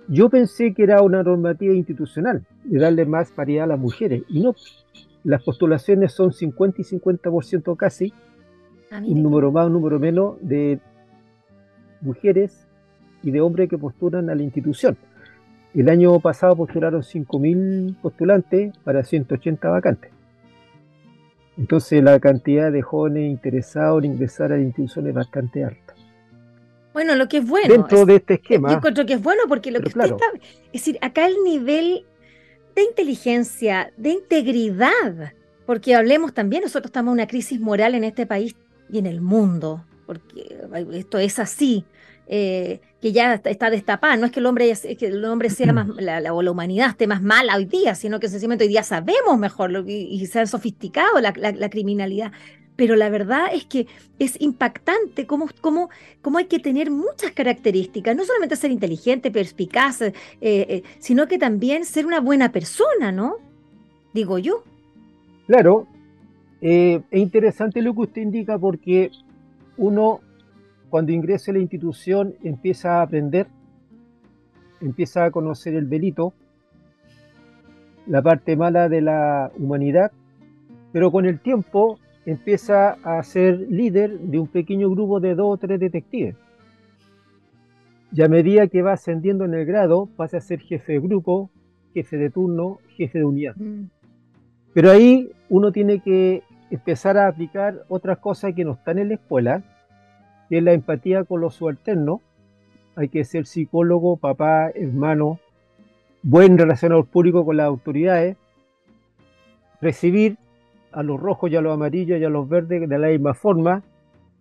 Yo 0.08 0.28
pensé 0.28 0.74
que 0.74 0.82
era 0.82 1.00
una 1.00 1.22
normativa 1.22 1.72
institucional 1.72 2.44
de 2.62 2.78
darle 2.78 3.06
más 3.06 3.32
paridad 3.32 3.64
a 3.64 3.68
las 3.68 3.78
mujeres 3.78 4.22
y 4.28 4.42
no. 4.42 4.54
Las 5.22 5.42
postulaciones 5.44 6.12
son 6.12 6.34
50 6.34 6.82
y 6.82 6.84
50% 6.84 7.74
casi, 7.74 8.12
ah, 8.90 9.00
un 9.02 9.22
número 9.22 9.50
más, 9.50 9.68
un 9.68 9.72
número 9.72 9.98
menos 9.98 10.36
de 10.42 10.80
mujeres 12.02 12.68
y 13.22 13.30
de 13.30 13.40
hombres 13.40 13.70
que 13.70 13.78
postulan 13.78 14.28
a 14.28 14.34
la 14.34 14.42
institución. 14.42 14.98
El 15.72 15.88
año 15.88 16.20
pasado 16.20 16.54
postularon 16.54 17.00
5.000 17.00 17.96
postulantes 18.02 18.76
para 18.84 19.02
180 19.04 19.70
vacantes. 19.70 20.13
Entonces 21.56 22.02
la 22.02 22.18
cantidad 22.18 22.72
de 22.72 22.82
jóvenes 22.82 23.30
interesados 23.30 24.04
en 24.04 24.12
ingresar 24.12 24.52
a 24.52 24.56
la 24.56 24.62
institución 24.62 25.06
es 25.06 25.14
bastante 25.14 25.64
alta. 25.64 25.94
Bueno, 26.92 27.16
lo 27.16 27.28
que 27.28 27.38
es 27.38 27.46
bueno. 27.46 27.68
Dentro 27.68 28.06
de 28.06 28.16
este 28.16 28.34
esquema. 28.34 28.70
Yo 28.70 28.76
encuentro 28.76 29.04
que 29.04 29.14
es 29.14 29.22
bueno 29.22 29.42
porque 29.48 29.70
lo 29.70 29.80
que 29.80 29.88
está. 29.88 30.04
Es 30.04 30.12
decir, 30.72 30.98
acá 31.02 31.26
el 31.26 31.36
nivel 31.44 32.04
de 32.74 32.82
inteligencia, 32.82 33.92
de 33.96 34.10
integridad, 34.10 35.32
porque 35.66 35.94
hablemos 35.94 36.34
también, 36.34 36.62
nosotros 36.62 36.86
estamos 36.86 37.12
en 37.12 37.14
una 37.14 37.26
crisis 37.26 37.60
moral 37.60 37.94
en 37.94 38.04
este 38.04 38.26
país 38.26 38.54
y 38.90 38.98
en 38.98 39.06
el 39.06 39.20
mundo, 39.20 39.84
porque 40.06 40.56
esto 40.92 41.18
es 41.18 41.38
así. 41.38 41.84
Eh, 42.26 42.80
que 43.04 43.12
ya 43.12 43.34
está, 43.34 43.68
destapada. 43.68 44.16
No 44.16 44.24
es 44.24 44.32
que 44.32 44.40
el 44.40 44.46
hombre, 44.46 44.72
que 44.98 45.06
el 45.06 45.22
hombre 45.26 45.50
sea 45.50 45.74
más, 45.74 45.86
la, 45.98 46.32
o 46.32 46.40
la 46.40 46.50
humanidad 46.50 46.88
esté 46.88 47.06
más 47.06 47.22
mala 47.22 47.56
hoy 47.56 47.66
día, 47.66 47.94
sino 47.94 48.18
que 48.18 48.28
sencillamente 48.28 48.64
hoy 48.64 48.68
día 48.68 48.82
sabemos 48.82 49.38
mejor 49.38 49.70
lo, 49.70 49.86
y, 49.86 50.08
y, 50.10 50.26
se 50.26 50.40
ha 50.40 50.46
sofisticado 50.46 51.20
la, 51.20 51.68
criminalidad. 51.68 52.32
Pero 52.76 52.96
la 52.96 53.10
verdad 53.10 53.48
es 53.52 53.66
que 53.66 53.86
es 54.18 54.40
impactante 54.40 55.26
cómo, 55.26 55.48
cómo, 55.60 55.90
cómo, 56.22 56.38
hay 56.38 56.46
que 56.46 56.58
tener 56.58 56.90
muchas 56.90 57.30
características, 57.32 58.16
no 58.16 58.24
solamente 58.24 58.56
ser 58.56 58.70
inteligente, 58.70 59.30
perspicaz, 59.30 60.00
eh, 60.00 60.12
eh, 60.40 60.82
sino 60.98 61.28
que 61.28 61.38
también 61.38 61.84
ser 61.84 62.06
una 62.06 62.20
buena 62.20 62.52
persona, 62.52 63.12
¿no? 63.12 63.36
Digo 64.14 64.38
yo. 64.38 64.64
Claro, 65.46 65.86
es 66.62 67.02
interesante 67.12 67.82
lo 67.82 67.94
que 67.94 68.00
usted 68.00 68.22
indica 68.22 68.58
porque 68.58 69.10
uno 69.76 70.20
cuando 70.94 71.10
ingresa 71.10 71.50
a 71.50 71.54
la 71.54 71.58
institución 71.58 72.36
empieza 72.44 73.00
a 73.00 73.02
aprender, 73.02 73.48
empieza 74.80 75.24
a 75.24 75.32
conocer 75.32 75.74
el 75.74 75.90
delito, 75.90 76.34
la 78.06 78.22
parte 78.22 78.54
mala 78.54 78.88
de 78.88 79.00
la 79.00 79.50
humanidad, 79.58 80.12
pero 80.92 81.10
con 81.10 81.26
el 81.26 81.40
tiempo 81.40 81.98
empieza 82.24 82.90
a 83.02 83.20
ser 83.24 83.58
líder 83.68 84.20
de 84.20 84.38
un 84.38 84.46
pequeño 84.46 84.88
grupo 84.88 85.18
de 85.18 85.34
dos 85.34 85.54
o 85.54 85.56
tres 85.56 85.80
detectives. 85.80 86.36
Y 88.12 88.22
a 88.22 88.28
medida 88.28 88.68
que 88.68 88.82
va 88.82 88.92
ascendiendo 88.92 89.46
en 89.46 89.54
el 89.54 89.66
grado, 89.66 90.08
pasa 90.14 90.36
a 90.36 90.40
ser 90.40 90.60
jefe 90.60 90.92
de 90.92 91.00
grupo, 91.00 91.50
jefe 91.92 92.16
de 92.18 92.30
turno, 92.30 92.78
jefe 92.90 93.18
de 93.18 93.24
unidad. 93.24 93.56
Mm. 93.56 93.86
Pero 94.72 94.92
ahí 94.92 95.32
uno 95.48 95.72
tiene 95.72 95.98
que 95.98 96.44
empezar 96.70 97.18
a 97.18 97.26
aplicar 97.26 97.84
otras 97.88 98.18
cosas 98.18 98.54
que 98.54 98.64
no 98.64 98.74
están 98.74 99.00
en 99.00 99.08
la 99.08 99.14
escuela, 99.14 99.64
que 100.48 100.58
es 100.58 100.64
la 100.64 100.72
empatía 100.72 101.24
con 101.24 101.40
los 101.40 101.54
subalternos. 101.54 102.20
Hay 102.96 103.08
que 103.08 103.24
ser 103.24 103.46
psicólogo, 103.46 104.16
papá, 104.16 104.70
hermano, 104.70 105.38
buen 106.22 106.56
relacionador 106.56 107.06
público 107.06 107.44
con 107.44 107.56
las 107.56 107.66
autoridades, 107.66 108.36
recibir 109.80 110.38
a 110.92 111.02
los 111.02 111.20
rojos 111.20 111.50
y 111.50 111.56
a 111.56 111.60
los 111.60 111.74
amarillos 111.74 112.20
y 112.20 112.24
a 112.24 112.28
los 112.28 112.48
verdes 112.48 112.88
de 112.88 112.98
la 112.98 113.08
misma 113.08 113.34
forma, 113.34 113.82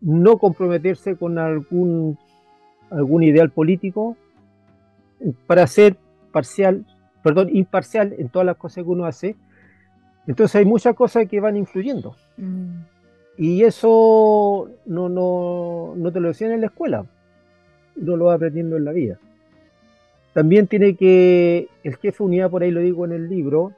no 0.02 0.38
comprometerse 0.38 1.16
con 1.16 1.38
algún, 1.40 2.18
algún 2.92 3.24
ideal 3.24 3.50
político 3.50 4.16
para 5.48 5.66
ser 5.68 5.98
parcial, 6.32 6.86
perdón, 7.24 7.50
imparcial 7.56 8.14
en 8.18 8.30
todas 8.30 8.46
las 8.46 8.58
cosas 8.58 8.84
que 8.84 8.90
uno 8.90 9.06
hace. 9.06 9.36
Entonces 10.28 10.56
hay 10.56 10.66
muchas 10.66 10.96
cosas 10.96 11.28
que 11.28 11.40
van 11.40 11.58
influyendo. 11.58 12.16
Mm. 12.38 12.93
Y 13.38 13.64
eso 13.64 14.70
no, 14.86 15.10
no, 15.10 15.94
no 15.96 16.12
te 16.12 16.20
lo 16.20 16.28
decían 16.28 16.52
en 16.52 16.62
la 16.62 16.68
escuela, 16.68 17.06
uno 17.96 18.16
lo 18.16 18.26
va 18.26 18.36
aprendiendo 18.36 18.78
en 18.78 18.86
la 18.86 18.92
vida. 18.92 19.20
También 20.34 20.68
tiene 20.68 20.96
que, 20.96 21.68
el 21.84 21.96
jefe 21.98 22.18
de 22.20 22.24
unidad, 22.24 22.52
por 22.52 22.64
ahí 22.64 22.72
lo 22.72 22.82
digo 22.82 23.06
en 23.06 23.12
el 23.12 23.30
libro, 23.30 23.74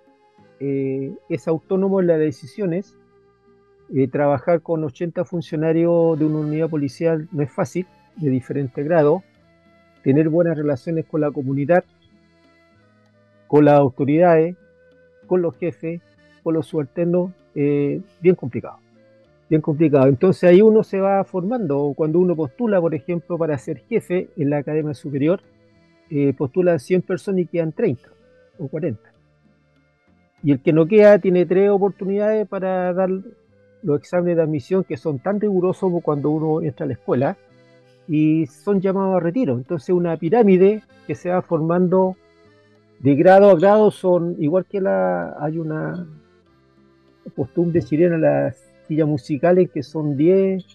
eh, 0.59 1.13
es 1.29 1.47
autónomo 1.47 1.99
en 1.99 2.07
las 2.07 2.19
decisiones. 2.19 2.95
Eh, 3.93 4.07
trabajar 4.07 4.61
con 4.61 4.83
80 4.83 5.25
funcionarios 5.25 6.17
de 6.17 6.25
una 6.25 6.39
unidad 6.39 6.69
policial 6.69 7.27
no 7.31 7.43
es 7.43 7.51
fácil, 7.51 7.85
de 8.15 8.29
diferente 8.29 8.83
grado. 8.83 9.23
Tener 10.03 10.29
buenas 10.29 10.57
relaciones 10.57 11.05
con 11.05 11.21
la 11.21 11.31
comunidad, 11.31 11.83
con 13.47 13.65
las 13.65 13.77
autoridades, 13.79 14.55
con 15.27 15.41
los 15.41 15.57
jefes, 15.57 16.01
con 16.43 16.53
los 16.53 16.67
subalternos, 16.67 17.31
eh, 17.53 18.01
bien 18.21 18.35
complicado 18.35 18.84
bien 19.49 19.61
complicado. 19.61 20.07
Entonces 20.07 20.49
ahí 20.49 20.61
uno 20.61 20.83
se 20.83 20.99
va 20.99 21.23
formando. 21.23 21.93
Cuando 21.95 22.19
uno 22.19 22.35
postula, 22.35 22.81
por 22.81 22.95
ejemplo, 22.95 23.37
para 23.37 23.57
ser 23.57 23.79
jefe 23.87 24.29
en 24.37 24.49
la 24.49 24.57
academia 24.57 24.93
superior, 24.93 25.41
eh, 26.09 26.33
postulan 26.33 26.79
100 26.79 27.01
personas 27.01 27.41
y 27.41 27.45
quedan 27.47 27.71
30 27.71 28.09
o 28.59 28.67
40. 28.67 29.01
Y 30.43 30.51
el 30.51 30.59
que 30.59 30.73
no 30.73 30.85
queda 30.85 31.17
tiene 31.19 31.45
tres 31.45 31.69
oportunidades 31.69 32.47
para 32.47 32.93
dar 32.93 33.09
los 33.81 33.99
exámenes 33.99 34.37
de 34.37 34.43
admisión 34.43 34.83
que 34.83 34.97
son 34.97 35.19
tan 35.19 35.39
rigurosos 35.39 35.81
como 35.81 36.01
cuando 36.01 36.29
uno 36.29 36.61
entra 36.61 36.85
a 36.85 36.87
la 36.87 36.93
escuela 36.93 37.37
y 38.07 38.45
son 38.47 38.81
llamados 38.81 39.15
a 39.15 39.19
retiro. 39.19 39.55
Entonces 39.55 39.89
una 39.89 40.17
pirámide 40.17 40.83
que 41.07 41.15
se 41.15 41.29
va 41.29 41.41
formando 41.41 42.15
de 42.99 43.15
grado 43.15 43.49
a 43.49 43.55
grado 43.55 43.91
son 43.91 44.35
igual 44.39 44.65
que 44.65 44.81
la 44.81 45.35
hay 45.39 45.57
una 45.57 46.07
costumbre 47.35 47.81
chilena 47.81 48.17
las 48.17 48.74
sillas 48.87 49.07
musicales 49.07 49.69
que 49.71 49.83
son 49.83 50.17
10 50.17 50.65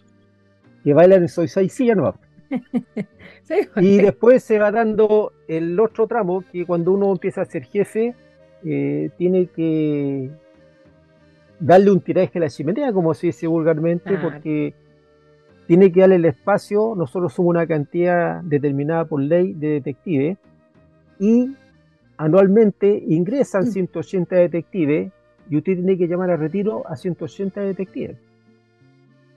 que 0.84 0.94
bailan 0.94 1.22
en 1.22 1.28
Soy 1.28 1.48
6 1.48 1.72
sillas 1.72 1.96
no 1.96 2.14
y 3.76 3.98
después 3.98 4.42
se 4.42 4.58
va 4.58 4.70
dando 4.72 5.32
el 5.48 5.78
otro 5.78 6.06
tramo 6.06 6.42
que 6.52 6.66
cuando 6.66 6.92
uno 6.92 7.12
empieza 7.12 7.42
a 7.42 7.44
ser 7.44 7.64
jefe 7.64 8.14
eh, 8.64 9.10
tiene 9.16 9.46
que 9.46 10.30
darle 11.60 11.90
un 11.90 12.00
tiraje 12.00 12.38
a 12.38 12.42
la 12.42 12.48
chimenea, 12.48 12.92
como 12.92 13.14
se 13.14 13.28
dice 13.28 13.46
vulgarmente, 13.46 14.16
porque 14.18 14.74
tiene 15.66 15.92
que 15.92 16.00
darle 16.00 16.16
el 16.16 16.24
espacio. 16.24 16.94
Nosotros 16.96 17.32
somos 17.32 17.50
una 17.50 17.66
cantidad 17.66 18.42
determinada 18.42 19.04
por 19.04 19.20
ley 19.20 19.52
de 19.52 19.68
detectives 19.68 20.38
y 21.18 21.54
anualmente 22.16 23.02
ingresan 23.06 23.66
180 23.66 24.36
detectives 24.36 25.12
y 25.50 25.56
usted 25.56 25.74
tiene 25.74 25.98
que 25.98 26.06
llamar 26.06 26.30
a 26.30 26.36
retiro 26.36 26.84
a 26.88 26.96
180 26.96 27.60
detectives 27.60 28.16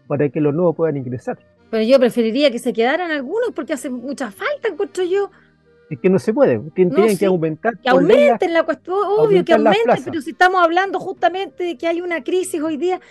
para 0.07 0.29
que 0.29 0.39
los 0.39 0.53
nuevos 0.53 0.75
puedan 0.75 0.95
ingresar. 0.95 1.39
Pero 1.71 1.83
yo 1.83 1.99
preferiría 1.99 2.51
que 2.51 2.59
se 2.59 2.71
quedaran 2.71 3.09
algunos 3.09 3.49
porque 3.55 3.73
hace 3.73 3.89
mucha 3.89 4.29
falta, 4.29 4.67
encuentro 4.67 5.03
yo. 5.03 5.31
Es 5.89 5.99
que 5.99 6.09
no 6.09 6.17
se 6.17 6.33
puede, 6.33 6.59
tienen, 6.73 7.17
que 7.17 7.25
aumentar. 7.25 7.77
Que 7.77 7.89
aumenten 7.89 8.53
la, 8.53 8.63
cuestión, 8.63 8.97
obvio 9.05 9.43
que 9.43 9.53
aumenten, 9.53 10.03
pero 10.05 10.21
si 10.21 10.31
estamos 10.31 10.63
hablando 10.63 10.99
justamente 10.99 11.63
de 11.63 11.77
que 11.77 11.87
hay 11.87 12.01
una 12.01 12.23
crisis 12.23 12.61
hoy 12.61 12.77
día 12.77 13.01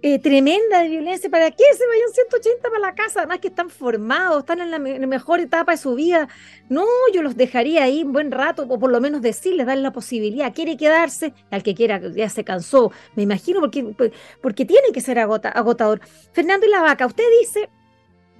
eh, 0.00 0.18
tremenda 0.18 0.82
de 0.82 0.88
violencia, 0.88 1.30
¿para 1.30 1.50
qué 1.50 1.64
se 1.76 1.86
vayan 1.86 2.08
180 2.12 2.68
para 2.68 2.80
la 2.80 2.94
casa? 2.94 3.20
Además 3.20 3.38
que 3.38 3.48
están 3.48 3.70
formados, 3.70 4.40
están 4.40 4.60
en 4.60 4.70
la, 4.70 4.78
mejor 4.78 5.40
etapa 5.40 5.72
de 5.72 5.78
su 5.78 5.94
vida. 5.94 6.28
No, 6.68 6.86
yo 7.12 7.22
los 7.22 7.36
dejaría 7.36 7.84
ahí 7.84 8.02
un 8.02 8.12
buen 8.12 8.30
rato, 8.30 8.66
o 8.68 8.78
por 8.78 8.90
lo 8.90 9.00
menos 9.00 9.20
decirles, 9.20 9.66
darles 9.66 9.82
la 9.82 9.92
posibilidad. 9.92 10.54
Quiere 10.54 10.76
quedarse, 10.76 11.34
al 11.50 11.62
que 11.62 11.74
quiera, 11.74 12.00
ya 12.00 12.28
se 12.28 12.44
cansó, 12.44 12.90
me 13.14 13.22
imagino, 13.22 13.60
porque, 13.60 13.94
porque 14.40 14.64
tiene 14.64 14.88
que 14.92 15.00
ser 15.00 15.18
agotador. 15.18 16.00
Fernando 16.32 16.66
y 16.66 16.70
la 16.70 16.80
vaca, 16.80 17.06
usted 17.06 17.24
dice 17.40 17.68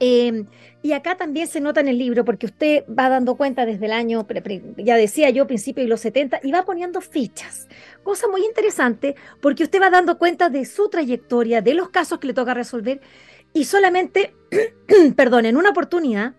Em, 0.04 0.46
y 0.82 0.94
acá 0.94 1.16
también 1.16 1.46
se 1.46 1.60
nota 1.60 1.80
en 1.80 1.86
el 1.86 1.96
libro, 1.96 2.24
porque 2.24 2.46
usted 2.46 2.82
va 2.88 3.08
dando 3.08 3.36
cuenta 3.36 3.64
desde 3.64 3.86
el 3.86 3.92
año, 3.92 4.26
ya 4.78 4.96
decía 4.96 5.30
yo, 5.30 5.46
principio 5.46 5.84
de 5.84 5.88
los 5.88 6.00
70, 6.00 6.40
y 6.42 6.50
va 6.50 6.64
poniendo 6.64 7.00
fichas. 7.00 7.68
Cosa 8.02 8.26
muy 8.26 8.44
interesante, 8.44 9.14
porque 9.40 9.62
usted 9.62 9.80
va 9.80 9.90
dando 9.90 10.18
cuenta 10.18 10.48
de 10.48 10.64
su 10.64 10.88
trayectoria, 10.88 11.62
de 11.62 11.74
los 11.74 11.90
casos 11.90 12.18
que 12.18 12.26
le 12.26 12.34
toca 12.34 12.52
resolver, 12.52 13.00
y 13.54 13.62
solamente, 13.62 14.34
perdón, 15.16 15.46
en 15.46 15.56
una 15.56 15.70
oportunidad, 15.70 16.34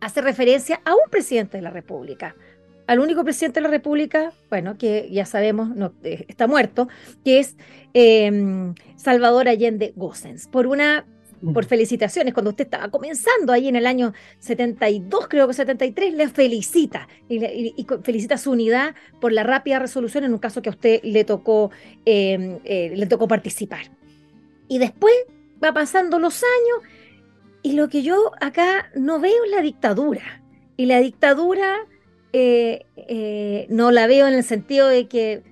hace 0.00 0.20
referencia 0.20 0.82
a 0.84 0.92
un 0.94 1.08
presidente 1.10 1.56
de 1.56 1.62
la 1.62 1.70
República. 1.70 2.36
Al 2.86 3.00
único 3.00 3.24
presidente 3.24 3.60
de 3.60 3.68
la 3.68 3.70
República, 3.70 4.34
bueno, 4.50 4.76
que 4.76 5.08
ya 5.10 5.24
sabemos, 5.24 5.70
eh, 6.02 6.26
está 6.28 6.46
muerto, 6.46 6.88
que 7.24 7.38
es 7.38 7.56
em, 7.94 8.74
Salvador 8.96 9.48
Allende 9.48 9.94
Gossens, 9.96 10.46
por 10.46 10.66
una 10.66 11.06
por 11.52 11.64
felicitaciones. 11.64 12.34
Cuando 12.34 12.50
usted 12.50 12.64
estaba 12.64 12.88
comenzando 12.90 13.52
ahí 13.52 13.68
en 13.68 13.76
el 13.76 13.86
año 13.86 14.12
72, 14.38 15.28
creo 15.28 15.48
que 15.48 15.54
73, 15.54 16.14
le 16.14 16.28
felicita 16.28 17.08
y, 17.28 17.84
felicita 18.02 18.38
su 18.38 18.52
unidad 18.52 18.94
por 19.20 19.32
la 19.32 19.42
rápida 19.42 19.78
resolución 19.78 20.24
en 20.24 20.32
un 20.32 20.38
caso 20.38 20.62
que 20.62 20.68
a 20.68 20.72
usted 20.72 21.00
le 21.02 21.24
tocó, 21.24 21.70
em, 22.04 22.58
eh, 22.64 22.92
le 22.94 23.06
tocó 23.06 23.26
participar. 23.26 23.90
Y 24.68 24.78
después 24.78 25.14
va 25.62 25.72
pasando 25.72 26.18
los 26.18 26.42
años 26.42 26.90
y 27.62 27.72
lo 27.72 27.88
que 27.88 28.02
yo 28.02 28.32
acá 28.40 28.90
no 28.94 29.20
veo 29.20 29.44
es 29.44 29.50
la 29.50 29.62
dictadura. 29.62 30.42
Y 30.76 30.86
la 30.86 31.00
dictadura 31.00 31.86
eh, 32.32 32.86
eh, 32.96 33.66
no 33.68 33.90
la 33.90 34.06
veo 34.06 34.26
en 34.26 34.34
el 34.34 34.44
sentido 34.44 34.88
de 34.88 35.06
que, 35.06 35.42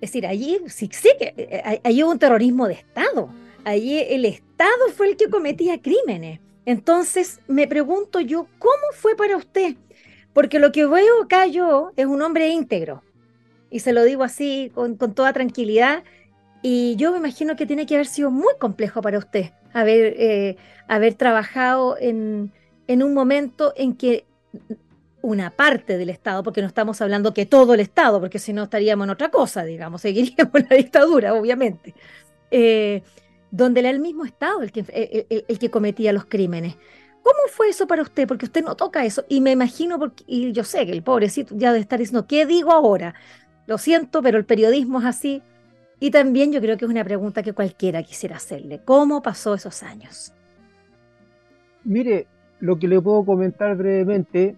es 0.00 0.12
decir, 0.12 0.26
allí 0.26 0.58
sí, 0.66 0.88
sí 0.92 1.10
que 1.18 1.80
hay 1.84 2.02
hubo 2.02 2.10
un 2.10 2.18
terrorismo 2.18 2.66
de 2.66 2.74
Estado 2.74 3.30
Allí 3.64 3.98
el 3.98 4.24
Estado 4.24 4.49
fue 4.94 5.08
el 5.08 5.16
que 5.16 5.30
cometía 5.30 5.80
crímenes. 5.80 6.40
Entonces 6.66 7.40
me 7.48 7.66
pregunto 7.66 8.20
yo, 8.20 8.46
¿cómo 8.58 8.82
fue 8.94 9.16
para 9.16 9.36
usted? 9.36 9.76
Porque 10.32 10.58
lo 10.58 10.72
que 10.72 10.86
veo 10.86 11.22
acá 11.22 11.46
yo 11.46 11.92
es 11.96 12.06
un 12.06 12.22
hombre 12.22 12.48
íntegro. 12.48 13.02
Y 13.70 13.80
se 13.80 13.92
lo 13.92 14.04
digo 14.04 14.24
así 14.24 14.70
con, 14.74 14.96
toda 14.96 15.32
tranquilidad. 15.32 16.04
Y 16.62 16.96
yo 16.96 17.12
me 17.12 17.18
imagino 17.18 17.56
que 17.56 17.66
tiene 17.66 17.86
que 17.86 17.94
haber 17.94 18.06
sido 18.06 18.30
muy 18.30 18.54
complejo 18.58 19.00
para 19.00 19.18
usted 19.18 19.50
haber, 19.72 20.14
eh, 20.18 20.56
haber 20.88 21.14
trabajado 21.14 21.96
en, 21.98 22.52
en 22.86 23.02
un 23.02 23.14
momento 23.14 23.72
en 23.76 23.94
que 23.94 24.26
una 25.22 25.50
parte 25.50 25.98
del 25.98 26.10
Estado, 26.10 26.42
porque 26.42 26.60
no 26.60 26.66
estamos 26.66 27.00
hablando 27.00 27.34
que 27.34 27.46
todo 27.46 27.74
el 27.74 27.80
Estado, 27.80 28.20
porque 28.20 28.38
si 28.38 28.52
no 28.52 28.64
estaríamos 28.64 29.04
en 29.04 29.10
otra 29.10 29.30
cosa, 29.30 29.64
digamos, 29.64 30.00
seguiríamos 30.02 30.68
la 30.68 30.76
dictadura, 30.76 31.34
obviamente. 31.34 31.94
Eh, 32.50 33.02
donde 33.50 33.80
era 33.80 33.90
el 33.90 34.00
mismo 34.00 34.24
Estado 34.24 34.62
el 34.62 34.72
que, 34.72 34.84
el, 35.48 35.58
que 35.58 35.70
cometía 35.70 36.12
los 36.12 36.24
crímenes. 36.26 36.76
¿Cómo 37.22 37.38
fue 37.50 37.68
eso 37.68 37.86
para 37.86 38.02
usted? 38.02 38.26
Porque 38.26 38.46
usted 38.46 38.64
no 38.64 38.76
toca 38.76 39.04
eso. 39.04 39.24
Y 39.28 39.40
me 39.40 39.50
imagino, 39.52 39.98
porque, 39.98 40.24
y 40.26 40.52
yo 40.52 40.64
sé 40.64 40.86
que 40.86 40.92
el 40.92 41.02
pobrecito 41.02 41.54
ya 41.56 41.72
de 41.72 41.80
estar 41.80 41.98
diciendo, 41.98 42.26
¿qué 42.26 42.46
digo 42.46 42.72
ahora? 42.72 43.14
Lo 43.66 43.78
siento, 43.78 44.22
pero 44.22 44.38
el 44.38 44.46
periodismo 44.46 45.00
es 45.00 45.06
así. 45.06 45.42
Y 45.98 46.10
también 46.10 46.50
yo 46.50 46.60
creo 46.60 46.78
que 46.78 46.86
es 46.86 46.90
una 46.90 47.04
pregunta 47.04 47.42
que 47.42 47.52
cualquiera 47.52 48.02
quisiera 48.02 48.36
hacerle. 48.36 48.80
¿Cómo 48.84 49.22
pasó 49.22 49.54
esos 49.54 49.82
años? 49.82 50.32
Mire, 51.84 52.26
lo 52.60 52.78
que 52.78 52.88
le 52.88 53.00
puedo 53.00 53.24
comentar 53.24 53.76
brevemente, 53.76 54.56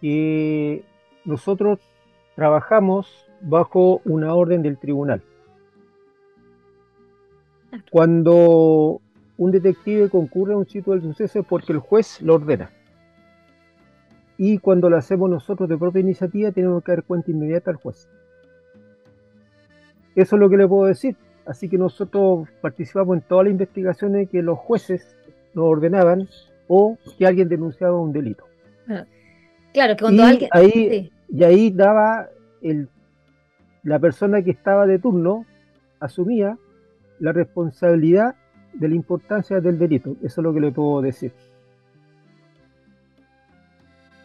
que 0.00 0.84
nosotros 1.24 1.78
trabajamos 2.34 3.06
bajo 3.40 4.00
una 4.04 4.34
orden 4.34 4.62
del 4.62 4.76
tribunal. 4.78 5.22
Cuando 7.90 9.00
un 9.38 9.50
detective 9.50 10.08
concurre 10.08 10.54
a 10.54 10.56
un 10.56 10.66
sitio 10.66 10.92
del 10.92 11.02
suceso 11.02 11.40
es 11.40 11.46
porque 11.46 11.72
el 11.72 11.78
juez 11.78 12.20
lo 12.22 12.34
ordena. 12.34 12.70
Y 14.38 14.58
cuando 14.58 14.90
lo 14.90 14.96
hacemos 14.96 15.30
nosotros 15.30 15.68
de 15.68 15.78
propia 15.78 16.00
iniciativa, 16.00 16.52
tenemos 16.52 16.82
que 16.84 16.92
dar 16.92 17.04
cuenta 17.04 17.30
inmediata 17.30 17.70
al 17.70 17.76
juez. 17.76 18.08
Eso 20.14 20.36
es 20.36 20.40
lo 20.40 20.48
que 20.48 20.56
le 20.56 20.68
puedo 20.68 20.86
decir. 20.86 21.16
Así 21.46 21.68
que 21.68 21.78
nosotros 21.78 22.48
participamos 22.60 23.16
en 23.16 23.22
todas 23.22 23.44
las 23.44 23.52
investigaciones 23.52 24.28
que 24.28 24.42
los 24.42 24.58
jueces 24.58 25.16
nos 25.54 25.64
ordenaban 25.64 26.28
o 26.68 26.98
que 27.18 27.26
alguien 27.26 27.48
denunciaba 27.48 27.98
un 27.98 28.12
delito. 28.12 28.44
Claro, 29.72 29.96
que 29.96 30.02
cuando 30.02 30.22
y 30.22 30.26
alguien. 30.26 30.50
Ahí, 30.52 31.12
Y 31.28 31.44
ahí 31.44 31.70
daba 31.70 32.28
el, 32.62 32.88
la 33.82 33.98
persona 33.98 34.42
que 34.42 34.50
estaba 34.50 34.86
de 34.86 34.98
turno, 34.98 35.46
asumía 36.00 36.58
la 37.18 37.32
responsabilidad 37.32 38.34
de 38.72 38.88
la 38.88 38.94
importancia 38.94 39.60
del 39.60 39.78
delito. 39.78 40.16
Eso 40.22 40.40
es 40.40 40.44
lo 40.44 40.52
que 40.52 40.60
le 40.60 40.70
puedo 40.70 41.02
decir. 41.02 41.32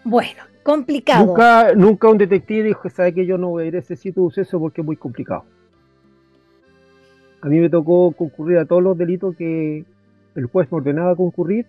Bueno, 0.03 0.43
complicado. 0.63 1.25
Nunca, 1.25 1.73
nunca 1.75 2.09
un 2.09 2.17
detective 2.17 2.63
dijo, 2.63 2.89
sabe 2.89 3.13
que 3.13 3.25
yo 3.25 3.37
no 3.37 3.49
voy 3.49 3.63
a 3.63 3.67
ir 3.67 3.75
a 3.75 3.79
ese 3.79 3.95
sitio 3.95 4.23
de 4.23 4.29
suceso 4.29 4.59
porque 4.59 4.81
es 4.81 4.85
muy 4.85 4.95
complicado. 4.95 5.45
A 7.41 7.47
mí 7.47 7.59
me 7.59 7.69
tocó 7.69 8.11
concurrir 8.11 8.57
a 8.57 8.65
todos 8.65 8.83
los 8.83 8.97
delitos 8.97 9.35
que 9.35 9.85
el 10.35 10.45
juez 10.45 10.71
me 10.71 10.77
ordenaba 10.77 11.15
concurrir 11.15 11.65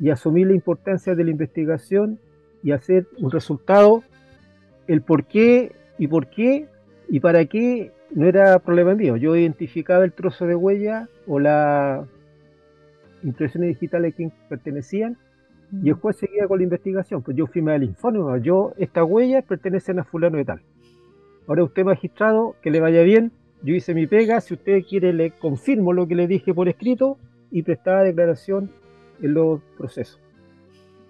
y 0.00 0.10
asumir 0.10 0.48
la 0.48 0.54
importancia 0.54 1.14
de 1.14 1.24
la 1.24 1.30
investigación 1.30 2.18
y 2.62 2.72
hacer 2.72 3.06
un 3.18 3.30
resultado, 3.30 4.02
el 4.86 5.02
por 5.02 5.24
qué 5.24 5.72
y 5.98 6.06
por 6.06 6.28
qué 6.28 6.66
y 7.08 7.20
para 7.20 7.44
qué 7.44 7.92
no 8.14 8.26
era 8.26 8.58
problema 8.60 8.94
mío. 8.94 9.16
Yo 9.16 9.36
identificaba 9.36 10.04
el 10.04 10.12
trozo 10.12 10.46
de 10.46 10.54
huella 10.54 11.08
o 11.26 11.40
las 11.40 12.06
impresiones 13.22 13.70
digitales 13.70 14.14
que 14.14 14.30
pertenecían 14.48 15.18
y 15.82 15.88
el 15.88 15.94
juez 15.94 16.16
seguía 16.16 16.46
con 16.46 16.58
la 16.58 16.64
investigación. 16.64 17.22
Pues 17.22 17.36
yo 17.36 17.46
firmé 17.46 17.74
el 17.74 17.82
informe, 17.82 18.40
yo, 18.40 18.72
estas 18.78 19.04
huellas 19.04 19.44
pertenecen 19.44 19.98
a 19.98 20.04
fulano 20.04 20.38
y 20.38 20.44
tal. 20.44 20.62
Ahora 21.48 21.64
usted, 21.64 21.84
magistrado, 21.84 22.54
que 22.62 22.70
le 22.70 22.80
vaya 22.80 23.02
bien, 23.02 23.32
yo 23.62 23.74
hice 23.74 23.94
mi 23.94 24.06
pega, 24.06 24.40
si 24.40 24.54
usted 24.54 24.82
quiere 24.88 25.12
le 25.12 25.32
confirmo 25.32 25.92
lo 25.92 26.06
que 26.06 26.14
le 26.14 26.26
dije 26.26 26.54
por 26.54 26.68
escrito 26.68 27.18
y 27.50 27.62
prestaba 27.62 28.02
declaración 28.02 28.70
en 29.20 29.34
los 29.34 29.60
procesos. 29.76 30.23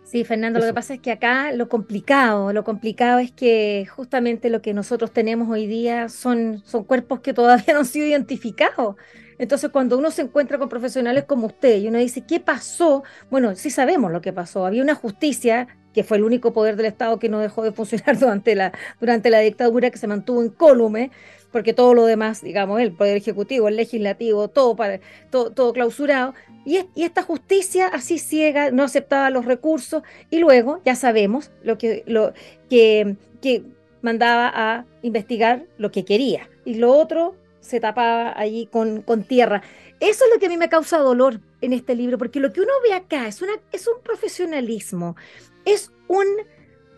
Sí, 0.05 0.23
Fernando, 0.25 0.61
lo 0.61 0.67
que 0.67 0.75
pasa 0.75 0.95
es 0.95 1.01
que 1.01 1.11
acá 1.11 1.53
lo 1.53 1.69
complicado, 1.71 2.53
lo 2.53 2.63
complicado 2.63 3.21
es 3.21 3.33
que 3.33 3.87
justamente 3.87 4.51
lo 4.51 4.61
que 4.61 4.75
nosotros 4.75 5.13
tenemos 5.15 5.49
hoy 5.49 5.67
día 5.67 6.11
son, 6.11 6.63
son 6.67 6.85
cuerpos 6.85 7.21
que 7.21 7.33
todavía 7.33 7.73
no 7.73 7.81
han 7.81 7.87
sido 7.87 8.07
identificados. 8.07 8.97
Entonces, 9.39 9.71
cuando 9.71 9.97
uno 9.99 10.11
se 10.11 10.23
encuentra 10.23 10.59
con 10.59 10.69
profesionales 10.69 11.25
como 11.25 11.47
usted 11.47 11.79
y 11.79 11.89
uno 11.89 11.99
dice, 11.99 12.25
¿qué 12.27 12.39
pasó? 12.39 13.03
Bueno, 13.31 13.57
sí 13.57 13.71
sabemos 13.71 14.13
lo 14.13 14.21
que 14.21 14.33
pasó. 14.33 14.67
Había 14.67 14.83
una 14.83 14.95
justicia 14.95 15.69
que 15.95 16.05
fue 16.05 16.19
el 16.19 16.25
único 16.25 16.53
poder 16.53 16.77
del 16.77 16.87
Estado 16.87 17.19
que 17.19 17.29
no 17.31 17.39
dejó 17.41 17.63
de 17.63 17.73
funcionar 17.73 18.19
durante 18.21 18.55
la, 18.55 18.73
durante 19.01 19.31
la 19.31 19.39
dictadura, 19.41 19.91
que 19.91 19.99
se 19.99 20.07
mantuvo 20.07 20.45
incólume, 20.45 21.13
porque 21.55 21.73
todo 21.73 21.95
lo 21.95 22.05
demás, 22.05 22.43
digamos, 22.43 22.81
el 22.81 22.91
Poder 22.91 23.17
Ejecutivo, 23.17 23.69
el 23.69 23.77
Legislativo, 23.77 24.49
todo, 24.49 24.75
para, 24.75 24.99
todo, 25.31 25.53
todo 25.53 25.73
clausurado, 25.73 26.35
y, 26.67 26.81
esta 26.97 27.23
justicia 27.23 27.87
así 27.87 28.19
ciega 28.19 28.73
no 28.73 28.83
aceptaba 28.83 29.31
los 29.31 29.45
recursos 29.45 30.03
y 30.31 30.41
luego 30.41 30.81
ya 30.85 30.97
sabemos 30.97 31.53
lo 31.63 31.79
que, 31.79 32.03
lo, 32.09 32.33
que, 32.69 33.15
que 33.41 33.63
mandaba 34.03 34.51
a 34.53 34.85
investigar 35.03 35.67
lo 35.79 35.93
que 35.93 36.05
quería 36.05 36.51
y 36.65 36.75
lo 36.75 36.93
otro 36.93 37.37
se 37.61 37.79
tapaba 37.79 38.37
allí 38.37 38.67
con, 38.67 39.03
con 39.03 39.23
tierra. 39.23 39.63
Eso 40.01 40.25
es 40.25 40.31
lo 40.35 40.41
que 40.41 40.47
a 40.47 40.49
mí 40.49 40.57
me 40.57 40.69
causa 40.69 40.99
dolor 40.99 41.39
en 41.61 41.73
este 41.73 41.95
libro, 41.95 42.19
porque 42.19 42.41
lo 42.41 42.53
que 42.53 42.63
uno 42.63 42.73
ve 42.83 42.95
acá 42.95 43.29
es, 43.29 43.41
una, 43.43 43.53
es 43.71 43.87
un 43.87 44.03
profesionalismo, 44.03 45.15
es 45.65 45.93
un, 46.09 46.27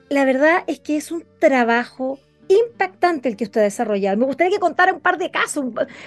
la 0.09 0.25
verdad 0.25 0.65
es 0.67 0.81
que 0.81 0.97
es 0.97 1.13
un 1.13 1.27
trabajo 1.41 2.19
impactante 2.49 3.29
el 3.29 3.37
que 3.37 3.45
usted 3.45 3.61
ha 3.61 3.65
desarrollado. 3.65 4.17
Me 4.17 4.27
gustaría 4.27 4.53
que 4.53 4.61
contara 4.61 4.93
un 4.93 5.01
par 5.01 5.19
de 5.19 5.31
casos 5.31 5.65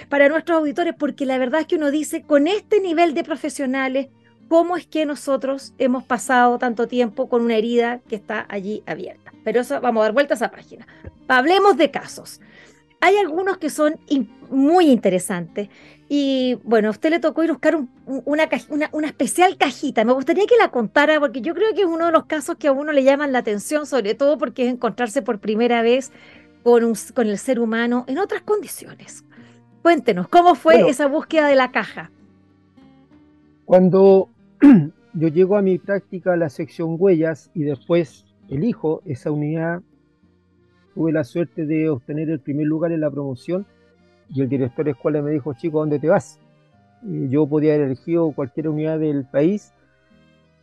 para 0.08 0.28
nuestros 0.28 0.58
auditores, 0.58 0.94
porque 0.98 1.26
la 1.26 1.38
verdad 1.38 1.60
es 1.60 1.66
que 1.66 1.76
uno 1.76 1.90
dice, 1.90 2.22
con 2.22 2.46
este 2.46 2.80
nivel 2.80 3.14
de 3.14 3.24
profesionales, 3.24 4.08
cómo 4.48 4.76
es 4.76 4.86
que 4.86 5.06
nosotros 5.06 5.74
hemos 5.78 6.02
pasado 6.04 6.58
tanto 6.58 6.88
tiempo 6.88 7.28
con 7.28 7.42
una 7.42 7.56
herida 7.56 8.00
que 8.08 8.16
está 8.16 8.46
allí 8.48 8.82
abierta. 8.86 9.32
Pero 9.44 9.60
eso, 9.60 9.80
vamos 9.80 10.00
a 10.00 10.04
dar 10.04 10.12
vuelta 10.12 10.34
a 10.34 10.36
esa 10.36 10.50
página. 10.50 10.86
Hablemos 11.28 11.76
de 11.76 11.90
casos. 11.90 12.40
Hay 13.00 13.16
algunos 13.16 13.58
que 13.58 13.70
son 13.70 13.98
muy 14.50 14.90
interesantes. 14.90 15.68
Y 16.08 16.58
bueno, 16.64 16.88
a 16.88 16.90
usted 16.90 17.10
le 17.10 17.20
tocó 17.20 17.44
ir 17.44 17.50
a 17.50 17.52
buscar 17.52 17.78
una, 18.06 18.48
una, 18.92 19.06
especial 19.06 19.56
cajita. 19.56 20.04
Me 20.04 20.12
gustaría 20.12 20.46
que 20.46 20.56
la 20.56 20.70
contara 20.70 21.20
porque 21.20 21.40
yo 21.40 21.54
creo 21.54 21.72
que 21.74 21.82
es 21.82 21.86
uno 21.86 22.06
de 22.06 22.12
los 22.12 22.26
casos 22.26 22.56
que 22.56 22.68
a 22.68 22.72
uno 22.72 22.92
le 22.92 23.04
llaman 23.04 23.32
la 23.32 23.38
atención, 23.38 23.86
sobre 23.86 24.14
todo 24.14 24.36
porque 24.36 24.66
es 24.66 24.72
encontrarse 24.72 25.22
por 25.22 25.38
primera 25.38 25.82
vez 25.82 26.12
con, 26.62 26.94
con 27.14 27.28
el 27.28 27.38
ser 27.38 27.60
humano 27.60 28.04
en 28.08 28.18
otras 28.18 28.42
condiciones. 28.42 29.24
Cuéntenos, 29.82 30.28
¿cómo 30.28 30.54
fue 30.56 30.88
esa 30.88 31.06
búsqueda 31.06 31.46
de 31.46 31.56
la 31.56 31.70
caja? 31.70 32.10
Cuando 33.64 34.28
yo 35.14 35.28
llego 35.28 35.56
a 35.56 35.62
mi 35.62 35.78
práctica 35.78 36.34
a 36.34 36.36
la 36.36 36.50
sección 36.50 36.96
huellas 36.98 37.50
y 37.54 37.62
después 37.62 38.26
elijo 38.48 39.00
esa 39.06 39.30
unidad, 39.30 39.80
tuve 41.00 41.12
la 41.12 41.24
suerte 41.24 41.64
de 41.64 41.88
obtener 41.88 42.28
el 42.28 42.40
primer 42.40 42.66
lugar 42.66 42.92
en 42.92 43.00
la 43.00 43.10
promoción 43.10 43.64
y 44.28 44.42
el 44.42 44.50
director 44.50 44.84
de 44.84 44.90
escuela 44.90 45.22
me 45.22 45.30
dijo, 45.30 45.54
chico, 45.54 45.78
¿dónde 45.78 45.98
te 45.98 46.08
vas? 46.08 46.38
yo 47.02 47.46
podía 47.46 47.72
haber 47.72 47.86
elegido 47.86 48.30
cualquier 48.32 48.68
unidad 48.68 48.98
del 48.98 49.24
país 49.24 49.72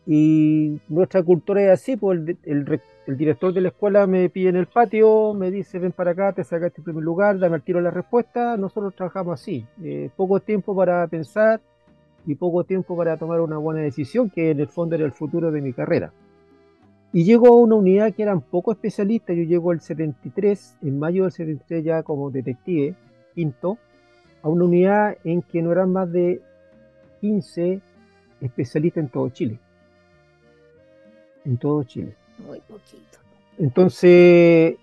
y 0.05 0.79
nuestra 0.89 1.23
cultura 1.23 1.63
es 1.63 1.69
así, 1.71 1.97
pues 1.97 2.19
el, 2.43 2.79
director 3.17 3.51
de 3.51 3.61
la 3.61 3.69
escuela 3.69 4.05
me 4.05 4.29
pide 4.29 4.49
en 4.49 4.57
el 4.57 4.67
patio, 4.67 5.33
me 5.33 5.49
dice, 5.49 5.79
ven 5.79 5.91
para 5.91 6.11
acá, 6.11 6.33
te 6.33 6.43
sacaste 6.43 6.81
el 6.81 6.83
primer 6.83 7.03
lugar, 7.03 7.39
dame 7.39 7.55
al 7.55 7.63
tiro 7.63 7.81
la 7.81 7.89
respuesta, 7.89 8.57
nosotros 8.57 8.93
trabajamos 8.93 9.41
así, 9.41 9.65
eh, 9.83 10.11
poco 10.15 10.39
tiempo 10.39 10.75
para 10.75 11.07
pensar, 11.07 11.61
y 12.27 12.35
poco 12.35 12.63
tiempo 12.63 12.95
para 12.95 13.17
tomar 13.17 13.41
una 13.41 13.57
buena 13.57 13.81
decisión, 13.81 14.29
que 14.29 14.51
en 14.51 14.59
el 14.59 14.67
fondo 14.67 14.93
era 14.93 15.05
el 15.05 15.13
futuro 15.13 15.49
de 15.49 15.61
mi 15.61 15.73
carrera. 15.73 16.13
Y 17.13 17.23
llego 17.23 17.47
a 17.47 17.55
una 17.55 17.75
unidad 17.75 18.13
que 18.13 18.23
eran 18.23 18.41
poco 18.41 18.71
especialistas, 18.71 19.35
yo 19.35 19.43
llego 19.43 19.71
al 19.71 19.81
73, 19.81 20.77
en 20.81 20.99
mayo 20.99 21.23
del 21.23 21.31
73 21.31 21.83
ya 21.83 22.03
como 22.03 22.29
detective, 22.29 22.95
quinto, 23.33 23.77
a 24.41 24.49
una 24.49 24.65
unidad 24.65 25.17
en 25.23 25.41
que 25.41 25.61
no 25.61 25.71
eran 25.71 25.91
más 25.91 26.11
de 26.11 26.41
15 27.21 27.81
especialistas 28.41 29.03
en 29.03 29.09
todo 29.09 29.29
Chile. 29.29 29.59
En 31.45 31.57
todo 31.57 31.83
Chile. 31.83 32.15
Muy 32.45 32.59
poquito. 32.59 33.19
Entonces, 33.57 34.75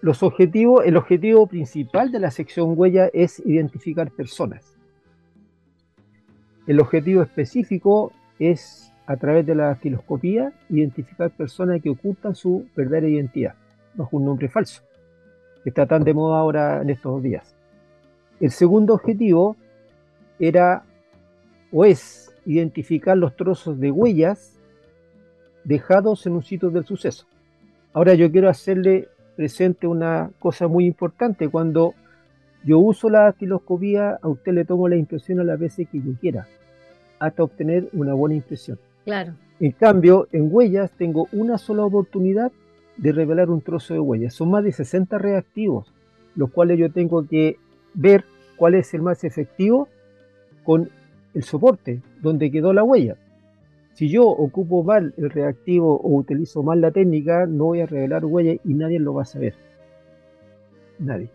los 0.00 0.22
objetivos, 0.22 0.84
el 0.86 0.96
objetivo 0.96 1.46
principal 1.46 2.12
de 2.12 2.20
la 2.20 2.30
sección 2.30 2.74
huella 2.76 3.10
es 3.12 3.40
identificar 3.40 4.10
personas. 4.10 4.76
El 6.66 6.80
objetivo 6.80 7.22
específico 7.22 8.12
es, 8.38 8.92
a 9.08 9.16
través 9.16 9.46
de 9.46 9.54
la 9.54 9.74
filoscopía, 9.74 10.52
identificar 10.68 11.30
personas 11.30 11.80
que 11.80 11.88
ocultan 11.88 12.34
su 12.34 12.66
verdadera 12.76 13.08
identidad 13.08 13.54
bajo 13.94 14.18
un 14.18 14.26
nombre 14.26 14.50
falso, 14.50 14.82
que 15.64 15.70
está 15.70 15.86
tan 15.86 16.04
de 16.04 16.12
moda 16.12 16.38
ahora 16.38 16.82
en 16.82 16.90
estos 16.90 17.22
días. 17.22 17.56
El 18.38 18.50
segundo 18.50 18.92
objetivo 18.92 19.56
era 20.38 20.84
o 21.72 21.86
es 21.86 22.30
identificar 22.44 23.16
los 23.16 23.34
trozos 23.34 23.80
de 23.80 23.90
huellas 23.90 24.60
dejados 25.64 26.26
en 26.26 26.34
un 26.34 26.42
sitio 26.42 26.68
del 26.68 26.84
suceso. 26.84 27.26
Ahora 27.94 28.12
yo 28.12 28.30
quiero 28.30 28.50
hacerle 28.50 29.08
presente 29.36 29.86
una 29.86 30.30
cosa 30.38 30.68
muy 30.68 30.84
importante. 30.84 31.48
Cuando 31.48 31.94
yo 32.62 32.78
uso 32.78 33.08
la 33.08 33.32
filoscopía, 33.32 34.18
a 34.20 34.28
usted 34.28 34.52
le 34.52 34.66
tomo 34.66 34.86
la 34.86 34.96
impresión 34.96 35.40
a 35.40 35.44
las 35.44 35.58
veces 35.58 35.88
que 35.88 35.98
yo 35.98 36.12
quiera 36.20 36.46
hasta 37.18 37.42
obtener 37.42 37.88
una 37.94 38.12
buena 38.12 38.36
impresión. 38.36 38.78
En 39.60 39.72
cambio, 39.72 40.28
en 40.32 40.48
huellas 40.52 40.90
tengo 40.92 41.28
una 41.32 41.58
sola 41.58 41.84
oportunidad 41.84 42.52
de 42.96 43.12
revelar 43.12 43.50
un 43.50 43.60
trozo 43.60 43.94
de 43.94 44.00
huellas. 44.00 44.34
Son 44.34 44.50
más 44.50 44.64
de 44.64 44.72
60 44.72 45.18
reactivos, 45.18 45.92
los 46.34 46.50
cuales 46.50 46.78
yo 46.78 46.90
tengo 46.90 47.26
que 47.26 47.56
ver 47.94 48.24
cuál 48.56 48.74
es 48.74 48.92
el 48.94 49.02
más 49.02 49.24
efectivo 49.24 49.88
con 50.64 50.90
el 51.34 51.42
soporte, 51.42 52.02
donde 52.20 52.50
quedó 52.50 52.72
la 52.72 52.84
huella. 52.84 53.16
Si 53.94 54.08
yo 54.08 54.26
ocupo 54.26 54.84
mal 54.84 55.14
el 55.16 55.30
reactivo 55.30 55.96
o 55.96 56.16
utilizo 56.16 56.62
mal 56.62 56.80
la 56.80 56.92
técnica, 56.92 57.46
no 57.46 57.64
voy 57.64 57.80
a 57.80 57.86
revelar 57.86 58.24
huella 58.24 58.60
y 58.64 58.74
nadie 58.74 59.00
lo 59.00 59.14
va 59.14 59.22
a 59.22 59.26
saber. 59.26 59.54
Nadie. 60.98 61.30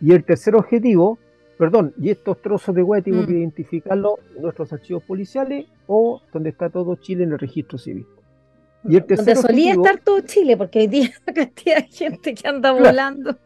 Y 0.00 0.12
el 0.12 0.24
tercer 0.24 0.54
objetivo 0.54 1.18
Perdón, 1.58 1.92
y 2.00 2.10
estos 2.10 2.40
trozos 2.40 2.72
de 2.72 2.82
hueá 2.84 3.02
tengo 3.02 3.26
que 3.26 3.32
mm. 3.32 3.38
identificarlos 3.38 4.14
en 4.36 4.42
nuestros 4.42 4.72
archivos 4.72 5.02
policiales 5.02 5.66
o 5.88 6.22
donde 6.32 6.50
está 6.50 6.70
todo 6.70 6.94
Chile 6.94 7.24
en 7.24 7.32
el 7.32 7.38
registro 7.38 7.78
civil. 7.78 8.06
Y 8.84 8.96
el 8.96 9.04
donde 9.04 9.34
solía 9.34 9.72
estar 9.72 9.98
todo 9.98 10.20
Chile, 10.20 10.56
porque 10.56 10.78
hay 10.78 10.86
día 10.86 11.10
una 11.26 11.34
cantidad 11.34 11.76
de 11.78 11.88
gente 11.88 12.34
que 12.34 12.46
anda 12.48 12.70
volando. 12.70 13.36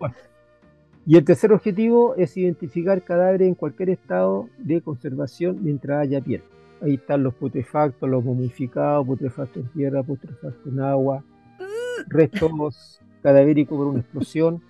Y 1.07 1.17
el 1.17 1.25
tercer 1.25 1.53
objetivo 1.53 2.15
es 2.17 2.37
identificar 2.37 3.03
cadáveres 3.03 3.49
en 3.49 3.55
cualquier 3.55 3.89
estado 3.89 4.49
de 4.59 4.83
conservación 4.83 5.59
mientras 5.63 6.03
haya 6.03 6.21
piel. 6.21 6.43
Ahí 6.83 6.95
están 6.95 7.23
los 7.23 7.35
putrefactos, 7.35 8.09
los 8.09 8.23
momificados, 8.23 9.07
putrefactos 9.07 9.65
en 9.65 9.73
tierra, 9.73 10.03
putrefactos 10.03 10.67
en 10.67 10.81
agua, 10.81 11.25
restos 12.09 13.01
cadavéricos 13.23 13.79
por 13.79 13.87
una 13.87 14.01
explosión. 14.01 14.63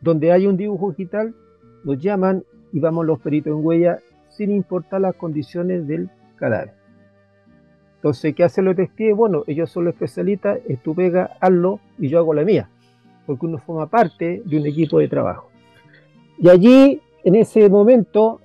Donde 0.00 0.32
hay 0.32 0.46
un 0.46 0.56
dibujo 0.56 0.90
digital, 0.90 1.34
nos 1.84 1.98
llaman 1.98 2.44
y 2.72 2.80
vamos 2.80 3.06
los 3.06 3.20
peritos 3.20 3.52
en 3.52 3.64
huella 3.64 3.98
sin 4.28 4.50
importar 4.50 5.00
las 5.00 5.14
condiciones 5.14 5.86
del 5.86 6.10
cadáver. 6.36 6.72
Entonces, 7.96 8.34
¿qué 8.34 8.44
hacen 8.44 8.64
los 8.64 8.74
detectives? 8.74 9.14
Bueno, 9.14 9.44
ellos 9.46 9.70
son 9.70 9.84
los 9.84 9.94
especialistas, 9.94 10.58
es 10.66 10.82
tu 10.82 10.96
hazlo 11.40 11.80
y 11.98 12.08
yo 12.08 12.18
hago 12.18 12.34
la 12.34 12.44
mía, 12.44 12.68
porque 13.26 13.46
uno 13.46 13.58
forma 13.58 13.86
parte 13.86 14.42
de 14.44 14.56
un 14.58 14.66
equipo 14.66 14.98
de 14.98 15.06
trabajo. 15.06 15.50
Y 16.38 16.48
allí, 16.48 17.00
en 17.22 17.36
ese 17.36 17.68
momento 17.68 18.40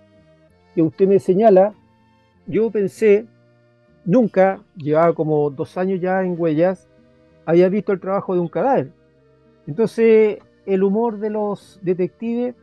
que 0.76 0.84
usted 0.84 1.08
me 1.08 1.18
señala, 1.18 1.74
yo 2.46 2.70
pensé, 2.70 3.26
nunca, 4.06 4.62
llevaba 4.76 5.14
como 5.14 5.50
dos 5.50 5.76
años 5.78 6.00
ya 6.00 6.22
en 6.22 6.36
huellas, 6.38 6.88
había 7.46 7.68
visto 7.70 7.94
el 7.94 8.00
trabajo 8.00 8.36
de 8.36 8.42
un 8.42 8.50
cadáver. 8.50 8.92
Entonces, 9.66 10.38
el 10.68 10.84
humor 10.84 11.18
de 11.18 11.32
los 11.32 11.80
detectives 11.82 12.54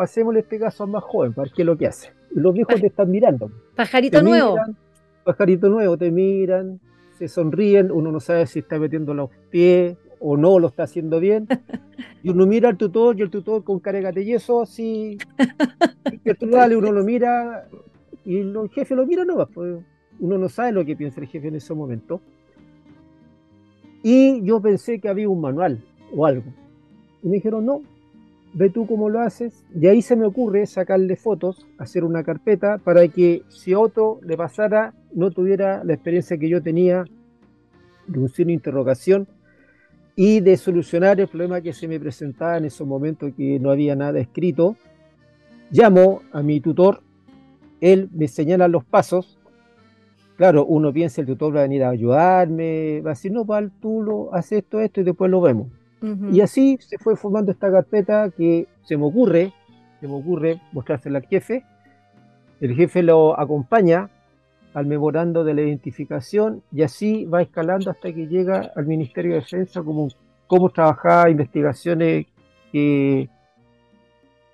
pasémosle 0.00 0.40
este 0.40 0.58
caso 0.58 0.84
a 0.84 0.86
más 0.86 1.04
joven, 1.04 1.34
para 1.34 1.44
ver 1.44 1.52
qué 1.54 1.60
es 1.60 1.66
lo 1.66 1.76
que 1.76 1.86
hace. 1.86 2.10
Y 2.34 2.40
los 2.40 2.54
viejos 2.54 2.80
te 2.80 2.86
están 2.86 3.10
mirando. 3.10 3.50
Pajarito 3.76 4.22
nuevo. 4.22 4.56
pajarito 5.24 5.68
nuevo, 5.68 5.98
te 5.98 6.10
miran, 6.10 6.80
se 7.18 7.28
sonríen, 7.28 7.92
uno 7.92 8.10
no 8.10 8.18
sabe 8.18 8.46
si 8.46 8.60
está 8.60 8.78
metiendo 8.78 9.12
los 9.12 9.28
pies 9.50 9.98
o 10.18 10.38
no 10.38 10.58
lo 10.58 10.68
está 10.68 10.84
haciendo 10.84 11.20
bien. 11.20 11.46
Y 12.22 12.30
uno 12.30 12.46
mira 12.46 12.68
al 12.70 12.76
tutor 12.76 13.18
y 13.18 13.22
el 13.22 13.30
tutor 13.30 13.64
con 13.64 13.78
cara 13.78 14.12
de 14.12 14.24
yeso, 14.24 14.62
así. 14.62 15.16
Y 16.24 16.28
el 16.28 16.76
uno 16.76 16.92
lo 16.92 17.02
mira 17.02 17.66
y 18.26 18.38
el 18.38 18.70
jefe 18.74 18.94
lo 18.94 19.06
mira 19.06 19.24
no 19.24 19.46
pues 19.46 19.82
uno 20.18 20.36
no 20.36 20.48
sabe 20.50 20.72
lo 20.72 20.84
que 20.84 20.96
piensa 20.96 21.20
el 21.20 21.28
jefe 21.28 21.48
en 21.48 21.56
ese 21.56 21.72
momento. 21.74 22.20
Y 24.02 24.42
yo 24.44 24.60
pensé 24.60 24.98
que 24.98 25.08
había 25.08 25.30
un 25.30 25.40
manual 25.40 25.82
o 26.14 26.26
algo. 26.26 26.52
Y 27.22 27.28
me 27.28 27.34
dijeron, 27.36 27.64
no, 27.64 27.82
ve 28.52 28.70
tú 28.70 28.86
cómo 28.86 29.08
lo 29.08 29.20
haces. 29.20 29.64
Y 29.74 29.86
ahí 29.86 30.02
se 30.02 30.16
me 30.16 30.26
ocurre 30.26 30.66
sacarle 30.66 31.16
fotos, 31.16 31.66
hacer 31.78 32.04
una 32.04 32.22
carpeta 32.22 32.78
para 32.78 33.06
que 33.08 33.42
si 33.48 33.72
a 33.72 33.78
otro 33.78 34.20
le 34.22 34.36
pasara, 34.36 34.94
no 35.12 35.30
tuviera 35.30 35.84
la 35.84 35.94
experiencia 35.94 36.38
que 36.38 36.48
yo 36.48 36.62
tenía 36.62 37.04
de 38.06 38.18
un 38.18 38.28
signo 38.28 38.48
de 38.48 38.54
interrogación 38.54 39.28
y 40.16 40.40
de 40.40 40.56
solucionar 40.56 41.20
el 41.20 41.28
problema 41.28 41.60
que 41.60 41.72
se 41.72 41.88
me 41.88 42.00
presentaba 42.00 42.58
en 42.58 42.64
esos 42.64 42.86
momentos 42.86 43.32
que 43.36 43.58
no 43.58 43.70
había 43.70 43.96
nada 43.96 44.18
escrito. 44.20 44.76
Llamo 45.70 46.22
a 46.32 46.42
mi 46.42 46.60
tutor, 46.60 47.00
él 47.80 48.08
me 48.12 48.28
señala 48.28 48.68
los 48.68 48.84
pasos. 48.84 49.38
Claro, 50.36 50.64
uno 50.64 50.92
piensa 50.92 51.20
el 51.20 51.26
tutor 51.26 51.54
va 51.54 51.60
a 51.60 51.62
venir 51.62 51.84
a 51.84 51.90
ayudarme, 51.90 53.00
va 53.02 53.10
a 53.10 53.14
decir, 53.14 53.30
no, 53.30 53.44
Val, 53.44 53.70
tú 53.80 54.02
lo 54.02 54.34
haces 54.34 54.62
esto, 54.62 54.80
esto 54.80 55.00
y 55.00 55.04
después 55.04 55.30
lo 55.30 55.40
vemos. 55.40 55.68
Y 56.02 56.40
así 56.40 56.78
se 56.80 56.96
fue 56.98 57.14
formando 57.16 57.52
esta 57.52 57.70
carpeta 57.70 58.30
que 58.30 58.66
se 58.84 58.96
me 58.96 59.04
ocurre, 59.04 59.52
se 60.00 60.08
me 60.08 60.14
ocurre 60.14 60.60
mostrársela 60.72 61.18
al 61.18 61.26
jefe. 61.26 61.64
El 62.60 62.74
jefe 62.74 63.02
lo 63.02 63.38
acompaña 63.38 64.08
al 64.72 64.86
memorando 64.86 65.44
de 65.44 65.54
la 65.54 65.62
identificación 65.62 66.62
y 66.72 66.82
así 66.82 67.24
va 67.24 67.42
escalando 67.42 67.90
hasta 67.90 68.12
que 68.12 68.26
llega 68.26 68.72
al 68.76 68.86
Ministerio 68.86 69.32
de 69.32 69.40
Defensa 69.40 69.82
como 69.82 70.08
cómo 70.46 70.70
trabajaba 70.70 71.30
investigaciones 71.30 72.26
que 72.72 73.28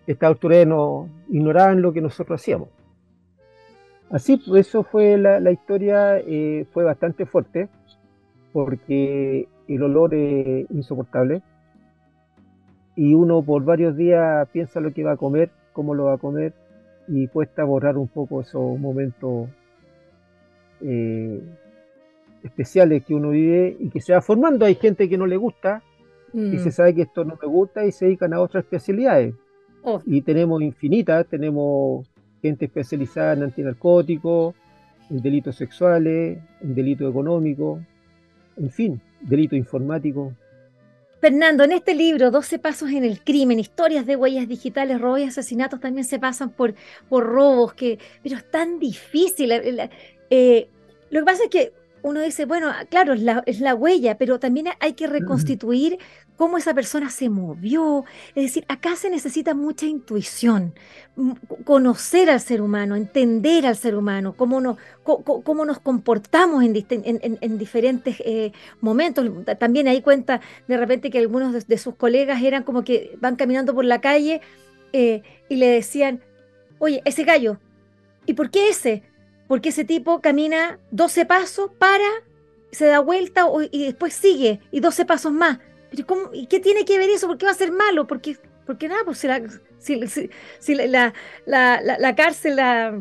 estas 0.06 0.28
autoridades 0.28 0.68
no 0.68 1.08
ignoraban 1.28 1.82
lo 1.82 1.92
que 1.92 2.00
nosotros 2.00 2.40
hacíamos. 2.40 2.68
Así, 4.10 4.36
pues 4.36 4.68
eso 4.68 4.84
fue 4.84 5.16
la, 5.18 5.50
historia, 5.50 6.18
eh, 6.18 6.64
fue 6.72 6.84
bastante 6.84 7.26
fuerte, 7.26 7.68
porque 8.52 9.48
el 9.68 9.82
olor 9.82 10.14
es 10.14 10.70
insoportable. 10.70 11.42
Y 12.94 13.14
uno 13.14 13.42
por 13.42 13.64
varios 13.64 13.96
días 13.96 14.48
piensa 14.50 14.80
lo 14.80 14.92
que 14.92 15.04
va 15.04 15.12
a 15.12 15.16
comer, 15.16 15.50
cómo 15.72 15.94
lo 15.94 16.04
va 16.04 16.14
a 16.14 16.18
comer, 16.18 16.54
y 17.08 17.28
cuesta 17.28 17.64
borrar 17.64 17.98
un 17.98 18.08
poco 18.08 18.40
esos 18.40 18.78
momentos 18.78 19.48
eh, 20.80 21.42
especiales 22.42 23.04
que 23.04 23.14
uno 23.14 23.30
vive 23.30 23.76
y 23.78 23.90
que 23.90 24.00
se 24.00 24.12
va 24.12 24.22
formando. 24.22 24.64
Hay 24.64 24.76
gente 24.76 25.08
que 25.08 25.18
no 25.18 25.26
le 25.26 25.36
gusta 25.36 25.82
y 26.32 26.58
se 26.58 26.68
mm. 26.68 26.72
sabe 26.72 26.94
que 26.94 27.02
esto 27.02 27.24
no 27.24 27.38
me 27.40 27.48
gusta 27.48 27.86
y 27.86 27.92
se 27.92 28.06
dedican 28.06 28.32
a 28.34 28.40
otras 28.40 28.64
especialidades. 28.64 29.34
Oh. 29.82 30.02
Y 30.04 30.22
tenemos 30.22 30.62
infinitas, 30.62 31.26
tenemos 31.26 32.06
gente 32.42 32.66
especializada 32.66 33.34
en 33.34 33.44
antinarcóticos, 33.44 34.54
en 35.10 35.22
delitos 35.22 35.56
sexuales, 35.56 36.38
en 36.60 36.74
delitos 36.74 37.10
económicos, 37.10 37.80
en 38.56 38.70
fin, 38.70 39.00
delito 39.28 39.56
informático. 39.56 40.32
Fernando, 41.20 41.64
en 41.64 41.72
este 41.72 41.94
libro, 41.94 42.30
12 42.30 42.58
pasos 42.58 42.90
en 42.90 43.04
el 43.04 43.22
crimen, 43.22 43.58
historias 43.58 44.06
de 44.06 44.16
huellas 44.16 44.48
digitales, 44.48 45.00
robos 45.00 45.20
y 45.20 45.24
asesinatos 45.24 45.80
también 45.80 46.04
se 46.04 46.18
pasan 46.18 46.50
por, 46.50 46.74
por 47.08 47.24
robos, 47.24 47.74
que, 47.74 47.98
pero 48.22 48.36
es 48.36 48.50
tan 48.50 48.78
difícil. 48.78 49.50
Eh, 50.30 50.68
lo 51.10 51.20
que 51.20 51.24
pasa 51.24 51.44
es 51.44 51.50
que 51.50 51.72
uno 52.02 52.20
dice, 52.20 52.44
bueno, 52.44 52.70
claro, 52.90 53.14
es 53.14 53.22
la, 53.22 53.42
es 53.46 53.60
la 53.60 53.74
huella, 53.74 54.18
pero 54.18 54.38
también 54.38 54.66
hay 54.78 54.92
que 54.92 55.06
reconstituir 55.06 55.98
cómo 56.36 56.58
esa 56.58 56.74
persona 56.74 57.10
se 57.10 57.28
movió. 57.28 58.04
Es 58.34 58.44
decir, 58.44 58.64
acá 58.68 58.96
se 58.96 59.10
necesita 59.10 59.54
mucha 59.54 59.86
intuición, 59.86 60.74
conocer 61.64 62.30
al 62.30 62.40
ser 62.40 62.60
humano, 62.60 62.96
entender 62.96 63.66
al 63.66 63.76
ser 63.76 63.96
humano, 63.96 64.34
cómo 64.36 64.60
nos, 64.60 64.76
cómo, 65.02 65.64
nos 65.64 65.80
comportamos 65.80 66.62
en, 66.62 67.58
diferentes 67.58 68.16
eh, 68.20 68.52
momentos. 68.80 69.28
También 69.58 69.88
ahí 69.88 70.02
cuenta 70.02 70.40
de 70.68 70.76
repente 70.76 71.10
que 71.10 71.18
algunos 71.18 71.66
de, 71.66 71.78
sus 71.78 71.94
colegas 71.94 72.42
eran 72.42 72.62
como 72.62 72.84
que 72.84 73.16
van 73.20 73.36
caminando 73.36 73.74
por 73.74 73.84
la 73.84 74.00
calle 74.00 74.40
eh, 74.92 75.22
y 75.48 75.56
le 75.56 75.68
decían, 75.68 76.20
oye, 76.78 77.02
ese 77.04 77.24
gallo, 77.24 77.58
¿y 78.26 78.34
por 78.34 78.50
qué 78.50 78.68
ese? 78.68 79.02
Porque 79.48 79.70
ese 79.70 79.84
tipo 79.84 80.20
camina 80.20 80.78
12 80.90 81.24
pasos, 81.26 81.70
para, 81.78 82.04
se 82.72 82.86
da 82.86 82.98
vuelta 82.98 83.46
y 83.70 83.84
después 83.84 84.12
sigue 84.12 84.60
y 84.70 84.80
12 84.80 85.06
pasos 85.06 85.32
más 85.32 85.58
¿y 86.32 86.46
qué 86.46 86.60
tiene 86.60 86.84
que 86.84 86.98
ver 86.98 87.10
eso? 87.10 87.26
¿Por 87.26 87.38
qué 87.38 87.46
va 87.46 87.52
a 87.52 87.54
ser 87.54 87.72
malo? 87.72 88.06
Porque, 88.06 88.36
porque 88.66 88.88
nada, 88.88 89.02
pues 89.04 89.18
si 89.18 89.26
la, 89.26 89.42
si, 89.78 90.74
la, 90.74 91.12
la, 91.46 91.80
la, 91.82 92.14
cárcel, 92.14 92.56
la, 92.56 93.00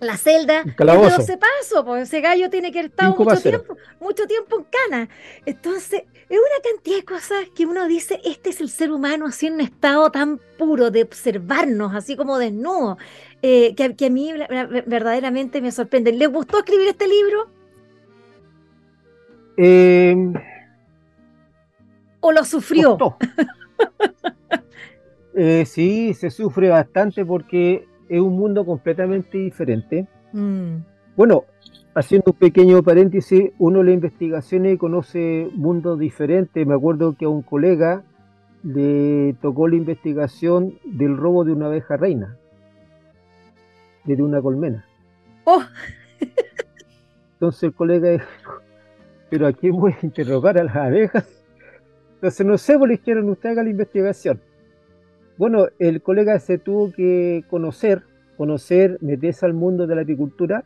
la 0.00 0.16
celda, 0.16 0.64
no 0.64 1.20
se 1.20 1.36
paso, 1.36 1.84
pues 1.84 2.04
ese 2.04 2.20
gallo 2.20 2.48
tiene 2.50 2.72
que 2.72 2.78
haber 2.78 2.90
estado 2.90 3.16
mucho 3.16 3.40
tiempo, 3.40 3.76
mucho 4.00 4.26
tiempo 4.26 4.58
en 4.58 4.64
cana. 4.64 5.08
Entonces, 5.44 6.02
es 6.28 6.38
una 6.38 6.62
cantidad 6.72 6.96
de 6.96 7.04
cosas 7.04 7.48
que 7.54 7.66
uno 7.66 7.86
dice, 7.86 8.20
este 8.24 8.50
es 8.50 8.60
el 8.60 8.70
ser 8.70 8.92
humano 8.92 9.26
así 9.26 9.48
en 9.48 9.54
un 9.54 9.60
estado 9.60 10.10
tan 10.10 10.38
puro 10.58 10.90
de 10.90 11.02
observarnos, 11.02 11.94
así 11.94 12.16
como 12.16 12.38
desnudo, 12.38 12.98
eh, 13.42 13.74
que, 13.74 13.96
que, 13.96 14.06
a 14.06 14.10
mí 14.10 14.32
verdaderamente 14.86 15.60
me 15.60 15.72
sorprende. 15.72 16.12
¿Le 16.12 16.26
gustó 16.28 16.58
escribir 16.58 16.88
este 16.88 17.08
libro? 17.08 17.50
Eh, 19.56 20.16
¿O 22.20 22.32
lo 22.32 22.44
sufrió? 22.44 22.96
Eh, 25.32 25.64
sí, 25.64 26.12
se 26.12 26.28
sufre 26.28 26.68
bastante 26.68 27.24
porque 27.24 27.86
es 28.08 28.20
un 28.20 28.36
mundo 28.36 28.66
completamente 28.66 29.38
diferente. 29.38 30.06
Mm. 30.32 30.78
Bueno, 31.16 31.44
haciendo 31.94 32.32
un 32.32 32.38
pequeño 32.38 32.82
paréntesis, 32.82 33.52
uno 33.58 33.78
de 33.78 33.84
las 33.84 33.94
investigaciones 33.94 34.76
conoce 34.76 35.48
mundos 35.54 35.98
diferentes. 36.00 36.66
Me 36.66 36.74
acuerdo 36.74 37.14
que 37.16 37.26
a 37.26 37.28
un 37.28 37.42
colega 37.42 38.02
le 38.64 39.34
tocó 39.40 39.68
la 39.68 39.76
investigación 39.76 40.78
del 40.84 41.16
robo 41.16 41.44
de 41.44 41.52
una 41.52 41.66
abeja 41.66 41.96
reina, 41.96 42.36
de 44.04 44.22
una 44.22 44.42
colmena. 44.42 44.84
Oh. 45.44 45.62
Entonces 47.34 47.62
el 47.62 47.72
colega 47.72 48.10
dijo, 48.10 48.26
pero 49.30 49.46
aquí 49.46 49.70
voy 49.70 49.92
a 49.92 50.04
interrogar 50.04 50.58
a 50.58 50.64
las 50.64 50.76
abejas 50.76 51.39
entonces 52.20 52.46
no 52.46 52.58
sé 52.58 52.78
por 52.78 52.88
qué 52.90 52.98
dijeron 52.98 53.30
usted 53.30 53.48
haga 53.48 53.62
la 53.62 53.70
investigación. 53.70 54.42
Bueno, 55.38 55.68
el 55.78 56.02
colega 56.02 56.38
se 56.38 56.58
tuvo 56.58 56.92
que 56.92 57.44
conocer, 57.48 58.02
conocer, 58.36 58.98
meterse 59.00 59.46
al 59.46 59.54
mundo 59.54 59.86
de 59.86 59.94
la 59.94 60.02
apicultura 60.02 60.64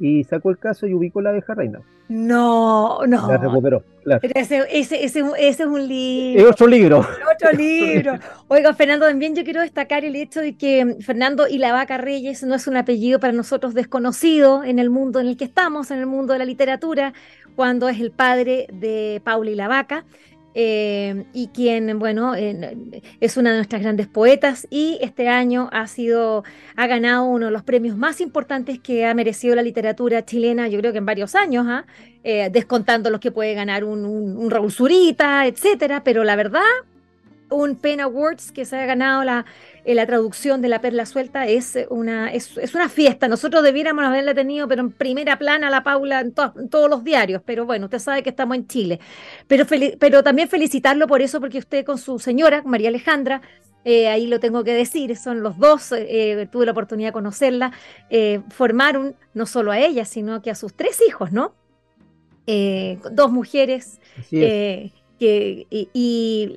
y 0.00 0.24
sacó 0.24 0.50
el 0.50 0.58
caso 0.58 0.88
y 0.88 0.94
ubicó 0.94 1.20
la 1.20 1.30
abeja 1.30 1.54
reina. 1.54 1.82
No, 2.08 3.06
no. 3.06 3.28
La 3.28 3.36
recuperó, 3.36 3.84
claro. 4.02 4.20
ese, 4.34 4.64
ese, 4.72 5.04
ese, 5.04 5.20
es 5.36 5.60
un 5.60 5.86
libro. 5.86 6.42
Es 6.42 6.50
otro 6.50 6.66
libro. 6.66 7.06
Otro 7.32 7.52
libro. 7.52 8.14
Oiga, 8.48 8.74
Fernando, 8.74 9.06
también 9.06 9.36
yo 9.36 9.44
quiero 9.44 9.60
destacar 9.60 10.04
el 10.04 10.16
hecho 10.16 10.40
de 10.40 10.56
que 10.56 10.96
Fernando 11.00 11.46
y 11.46 11.58
la 11.58 11.72
Vaca 11.72 11.96
Reyes 11.96 12.42
no 12.42 12.56
es 12.56 12.66
un 12.66 12.76
apellido 12.76 13.20
para 13.20 13.32
nosotros 13.32 13.72
desconocido 13.72 14.64
en 14.64 14.80
el 14.80 14.90
mundo 14.90 15.20
en 15.20 15.28
el 15.28 15.36
que 15.36 15.44
estamos, 15.44 15.92
en 15.92 15.98
el 15.98 16.06
mundo 16.06 16.32
de 16.32 16.40
la 16.40 16.44
literatura, 16.44 17.12
cuando 17.54 17.88
es 17.88 18.00
el 18.00 18.10
padre 18.10 18.66
de 18.72 19.20
Paula 19.22 19.50
y 19.50 19.54
la 19.54 19.68
Vaca. 19.68 20.04
Eh, 20.54 21.24
y 21.32 21.48
quien, 21.48 21.98
bueno, 21.98 22.34
es 22.34 23.36
una 23.36 23.50
de 23.50 23.56
nuestras 23.56 23.82
grandes 23.82 24.08
poetas 24.08 24.66
y 24.70 24.98
este 25.02 25.28
año 25.28 25.68
ha 25.72 25.86
sido, 25.86 26.42
ha 26.74 26.86
ganado 26.86 27.26
uno 27.26 27.46
de 27.46 27.52
los 27.52 27.62
premios 27.62 27.96
más 27.96 28.20
importantes 28.20 28.80
que 28.80 29.06
ha 29.06 29.14
merecido 29.14 29.54
la 29.54 29.62
literatura 29.62 30.24
chilena, 30.24 30.66
yo 30.68 30.78
creo 30.80 30.92
que 30.92 30.98
en 30.98 31.06
varios 31.06 31.34
años, 31.34 31.66
¿ah? 31.68 31.84
eh, 32.24 32.48
descontando 32.50 33.10
los 33.10 33.20
que 33.20 33.30
puede 33.30 33.54
ganar 33.54 33.84
un, 33.84 34.04
un, 34.04 34.36
un 34.36 34.50
Raúl 34.50 34.72
Zurita, 34.72 35.46
etcétera, 35.46 36.02
pero 36.02 36.24
la 36.24 36.34
verdad, 36.34 36.62
un 37.50 37.76
Pen 37.76 38.00
Awards 38.00 38.52
que 38.52 38.64
se 38.64 38.76
ha 38.76 38.86
ganado 38.86 39.24
la, 39.24 39.46
eh, 39.84 39.94
la 39.94 40.06
traducción 40.06 40.60
de 40.60 40.68
La 40.68 40.80
Perla 40.80 41.06
Suelta 41.06 41.46
es 41.46 41.78
una, 41.90 42.32
es, 42.32 42.56
una 42.74 42.88
fiesta. 42.88 43.28
Nosotros 43.28 43.62
debiéramos 43.62 44.04
haberla 44.04 44.34
tenido, 44.34 44.68
pero 44.68 44.82
en 44.82 44.92
primera 44.92 45.38
plana 45.38 45.70
la 45.70 45.82
Paula 45.82 46.20
en, 46.20 46.32
todos 46.32 46.90
los 46.90 47.04
diarios. 47.04 47.42
Pero 47.44 47.64
bueno, 47.64 47.86
usted 47.86 47.98
sabe 47.98 48.22
que 48.22 48.30
estamos 48.30 48.56
en 48.56 48.66
Chile. 48.66 49.00
Pero, 49.46 49.64
pero 49.98 50.22
también 50.22 50.48
felicitarlo 50.48 51.06
por 51.06 51.22
eso, 51.22 51.40
porque 51.40 51.58
usted 51.58 51.84
con 51.84 51.98
su 51.98 52.18
señora, 52.18 52.62
María 52.64 52.88
Alejandra, 52.88 53.40
eh, 53.84 54.08
ahí 54.08 54.26
lo 54.26 54.40
tengo 54.40 54.64
que 54.64 54.74
decir, 54.74 55.16
son 55.16 55.42
los 55.42 55.56
dos, 55.56 55.92
eh, 55.92 56.48
tuve 56.52 56.66
la 56.66 56.72
oportunidad 56.72 57.08
de 57.08 57.12
conocerla, 57.12 57.72
formaron 58.50 59.16
no 59.32 59.46
solo 59.46 59.72
a 59.72 59.78
ella, 59.78 60.04
sino 60.04 60.42
que 60.42 60.50
a 60.50 60.54
sus 60.54 60.74
tres 60.74 61.00
hijos, 61.06 61.32
¿no? 61.32 61.54
dos 63.12 63.30
mujeres 63.30 64.00
que, 65.18 65.66
y, 65.70 66.56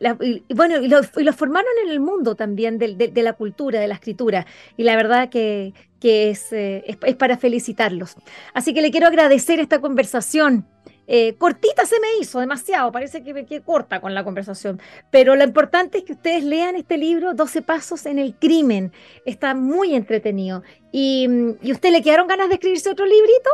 bueno, 0.55 0.81
y 0.81 0.87
lo, 0.87 1.33
formaron 1.33 1.71
en 1.85 1.91
el 1.91 1.99
mundo 1.99 2.35
también 2.35 2.77
de, 2.77 3.11
la 3.15 3.33
cultura, 3.33 3.79
de 3.79 3.87
la 3.87 3.95
escritura, 3.95 4.45
y 4.77 4.83
la 4.83 4.95
verdad 4.95 5.29
que, 5.29 5.73
es, 6.01 6.53
eh, 6.53 6.83
es, 6.87 7.15
para 7.15 7.37
felicitarlos. 7.37 8.15
Así 8.53 8.73
que 8.73 8.81
le 8.81 8.91
quiero 8.91 9.07
agradecer 9.07 9.59
esta 9.59 9.79
conversación. 9.79 10.65
Eh, 11.07 11.35
cortita 11.37 11.85
se 11.85 11.99
me 11.99 12.07
hizo, 12.21 12.39
demasiado, 12.39 12.91
parece 12.91 13.21
que 13.21 13.33
quedé 13.45 13.61
corta 13.61 13.99
con 13.99 14.13
la 14.13 14.23
conversación, 14.23 14.79
pero 15.09 15.35
lo 15.35 15.43
importante 15.43 15.97
es 15.97 16.03
que 16.05 16.13
ustedes 16.13 16.43
lean 16.43 16.75
este 16.75 16.97
libro, 16.97 17.33
12 17.33 17.63
Pasos 17.63 18.05
en 18.05 18.17
el 18.17 18.35
Crimen, 18.35 18.93
está 19.25 19.53
muy 19.53 19.93
entretenido. 19.93 20.63
¿Y, 20.91 21.27
y 21.61 21.71
usted 21.71 21.91
le 21.91 22.01
quedaron 22.01 22.27
ganas 22.27 22.47
de 22.47 22.53
escribirse 22.53 22.89
otro 22.89 23.05
librito? 23.05 23.49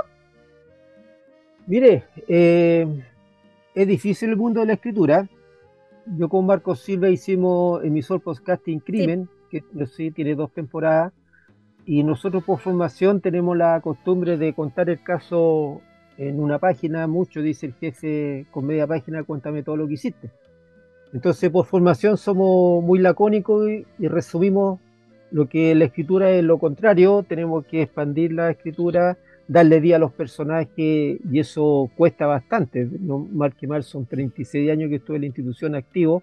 Mire, 1.67 2.05
eh, 2.29 2.87
es 3.77 3.87
difícil 3.87 4.31
el 4.31 4.37
mundo 4.37 4.61
de 4.61 4.65
la 4.65 4.73
escritura. 4.73 5.29
Yo 6.17 6.29
con 6.29 6.47
Marcos 6.47 6.79
Silva 6.79 7.09
hicimos 7.09 7.83
emisor 7.83 8.21
podcasting 8.21 8.79
Crimen, 8.79 9.29
que 9.51 9.63
no 9.71 9.85
sé, 9.85 10.09
tiene 10.09 10.33
dos 10.33 10.51
temporadas, 10.51 11.13
y 11.85 12.03
nosotros 12.03 12.43
por 12.43 12.57
formación 12.57 13.21
tenemos 13.21 13.55
la 13.55 13.79
costumbre 13.81 14.35
de 14.35 14.53
contar 14.53 14.89
el 14.89 15.03
caso 15.03 15.81
en 16.17 16.39
una 16.39 16.57
página, 16.57 17.05
mucho 17.05 17.43
dice 17.43 17.67
el 17.67 17.73
jefe 17.73 18.47
con 18.49 18.65
media 18.65 18.87
página, 18.87 19.21
cuéntame 19.21 19.61
todo 19.61 19.77
lo 19.77 19.87
que 19.87 19.93
hiciste. 19.93 20.31
Entonces 21.13 21.51
por 21.51 21.67
formación 21.67 22.17
somos 22.17 22.83
muy 22.83 22.97
lacónicos 22.97 23.69
y, 23.69 23.85
y 23.99 24.07
resumimos 24.07 24.79
lo 25.29 25.47
que 25.47 25.75
la 25.75 25.85
escritura 25.85 26.31
es 26.31 26.43
lo 26.43 26.57
contrario, 26.57 27.23
tenemos 27.29 27.63
que 27.67 27.83
expandir 27.83 28.33
la 28.33 28.49
escritura, 28.49 29.19
darle 29.47 29.79
día 29.81 29.95
a 29.95 29.99
los 29.99 30.11
personajes 30.11 30.75
y 30.77 31.39
eso 31.39 31.89
cuesta 31.95 32.25
bastante. 32.25 32.87
No, 32.99 33.19
mal 33.19 33.53
que 33.55 33.67
mal, 33.67 33.83
son 33.83 34.05
36 34.05 34.69
años 34.69 34.89
que 34.89 34.95
estuve 34.97 35.17
en 35.17 35.21
la 35.21 35.27
institución 35.27 35.75
activo, 35.75 36.21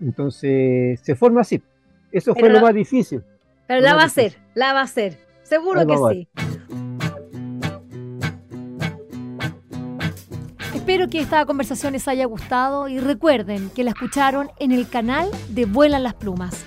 entonces 0.00 1.00
se 1.00 1.14
forma 1.14 1.42
así. 1.42 1.62
Eso 2.10 2.34
fue 2.34 2.48
lo 2.48 2.60
más 2.60 2.74
difícil. 2.74 3.22
Pero 3.66 3.80
la 3.80 3.94
va 3.94 4.02
a 4.02 4.06
hacer, 4.06 4.36
la 4.54 4.72
va 4.72 4.80
a 4.80 4.84
hacer, 4.84 5.18
seguro 5.42 5.86
que 5.86 5.96
sí. 6.10 6.28
Espero 10.74 11.08
que 11.08 11.18
esta 11.18 11.46
conversación 11.46 11.94
les 11.94 12.06
haya 12.08 12.26
gustado 12.26 12.88
y 12.88 13.00
recuerden 13.00 13.70
que 13.70 13.84
la 13.84 13.90
escucharon 13.90 14.50
en 14.60 14.70
el 14.70 14.86
canal 14.86 15.30
de 15.48 15.64
Vuelan 15.64 16.02
las 16.02 16.12
Plumas. 16.12 16.66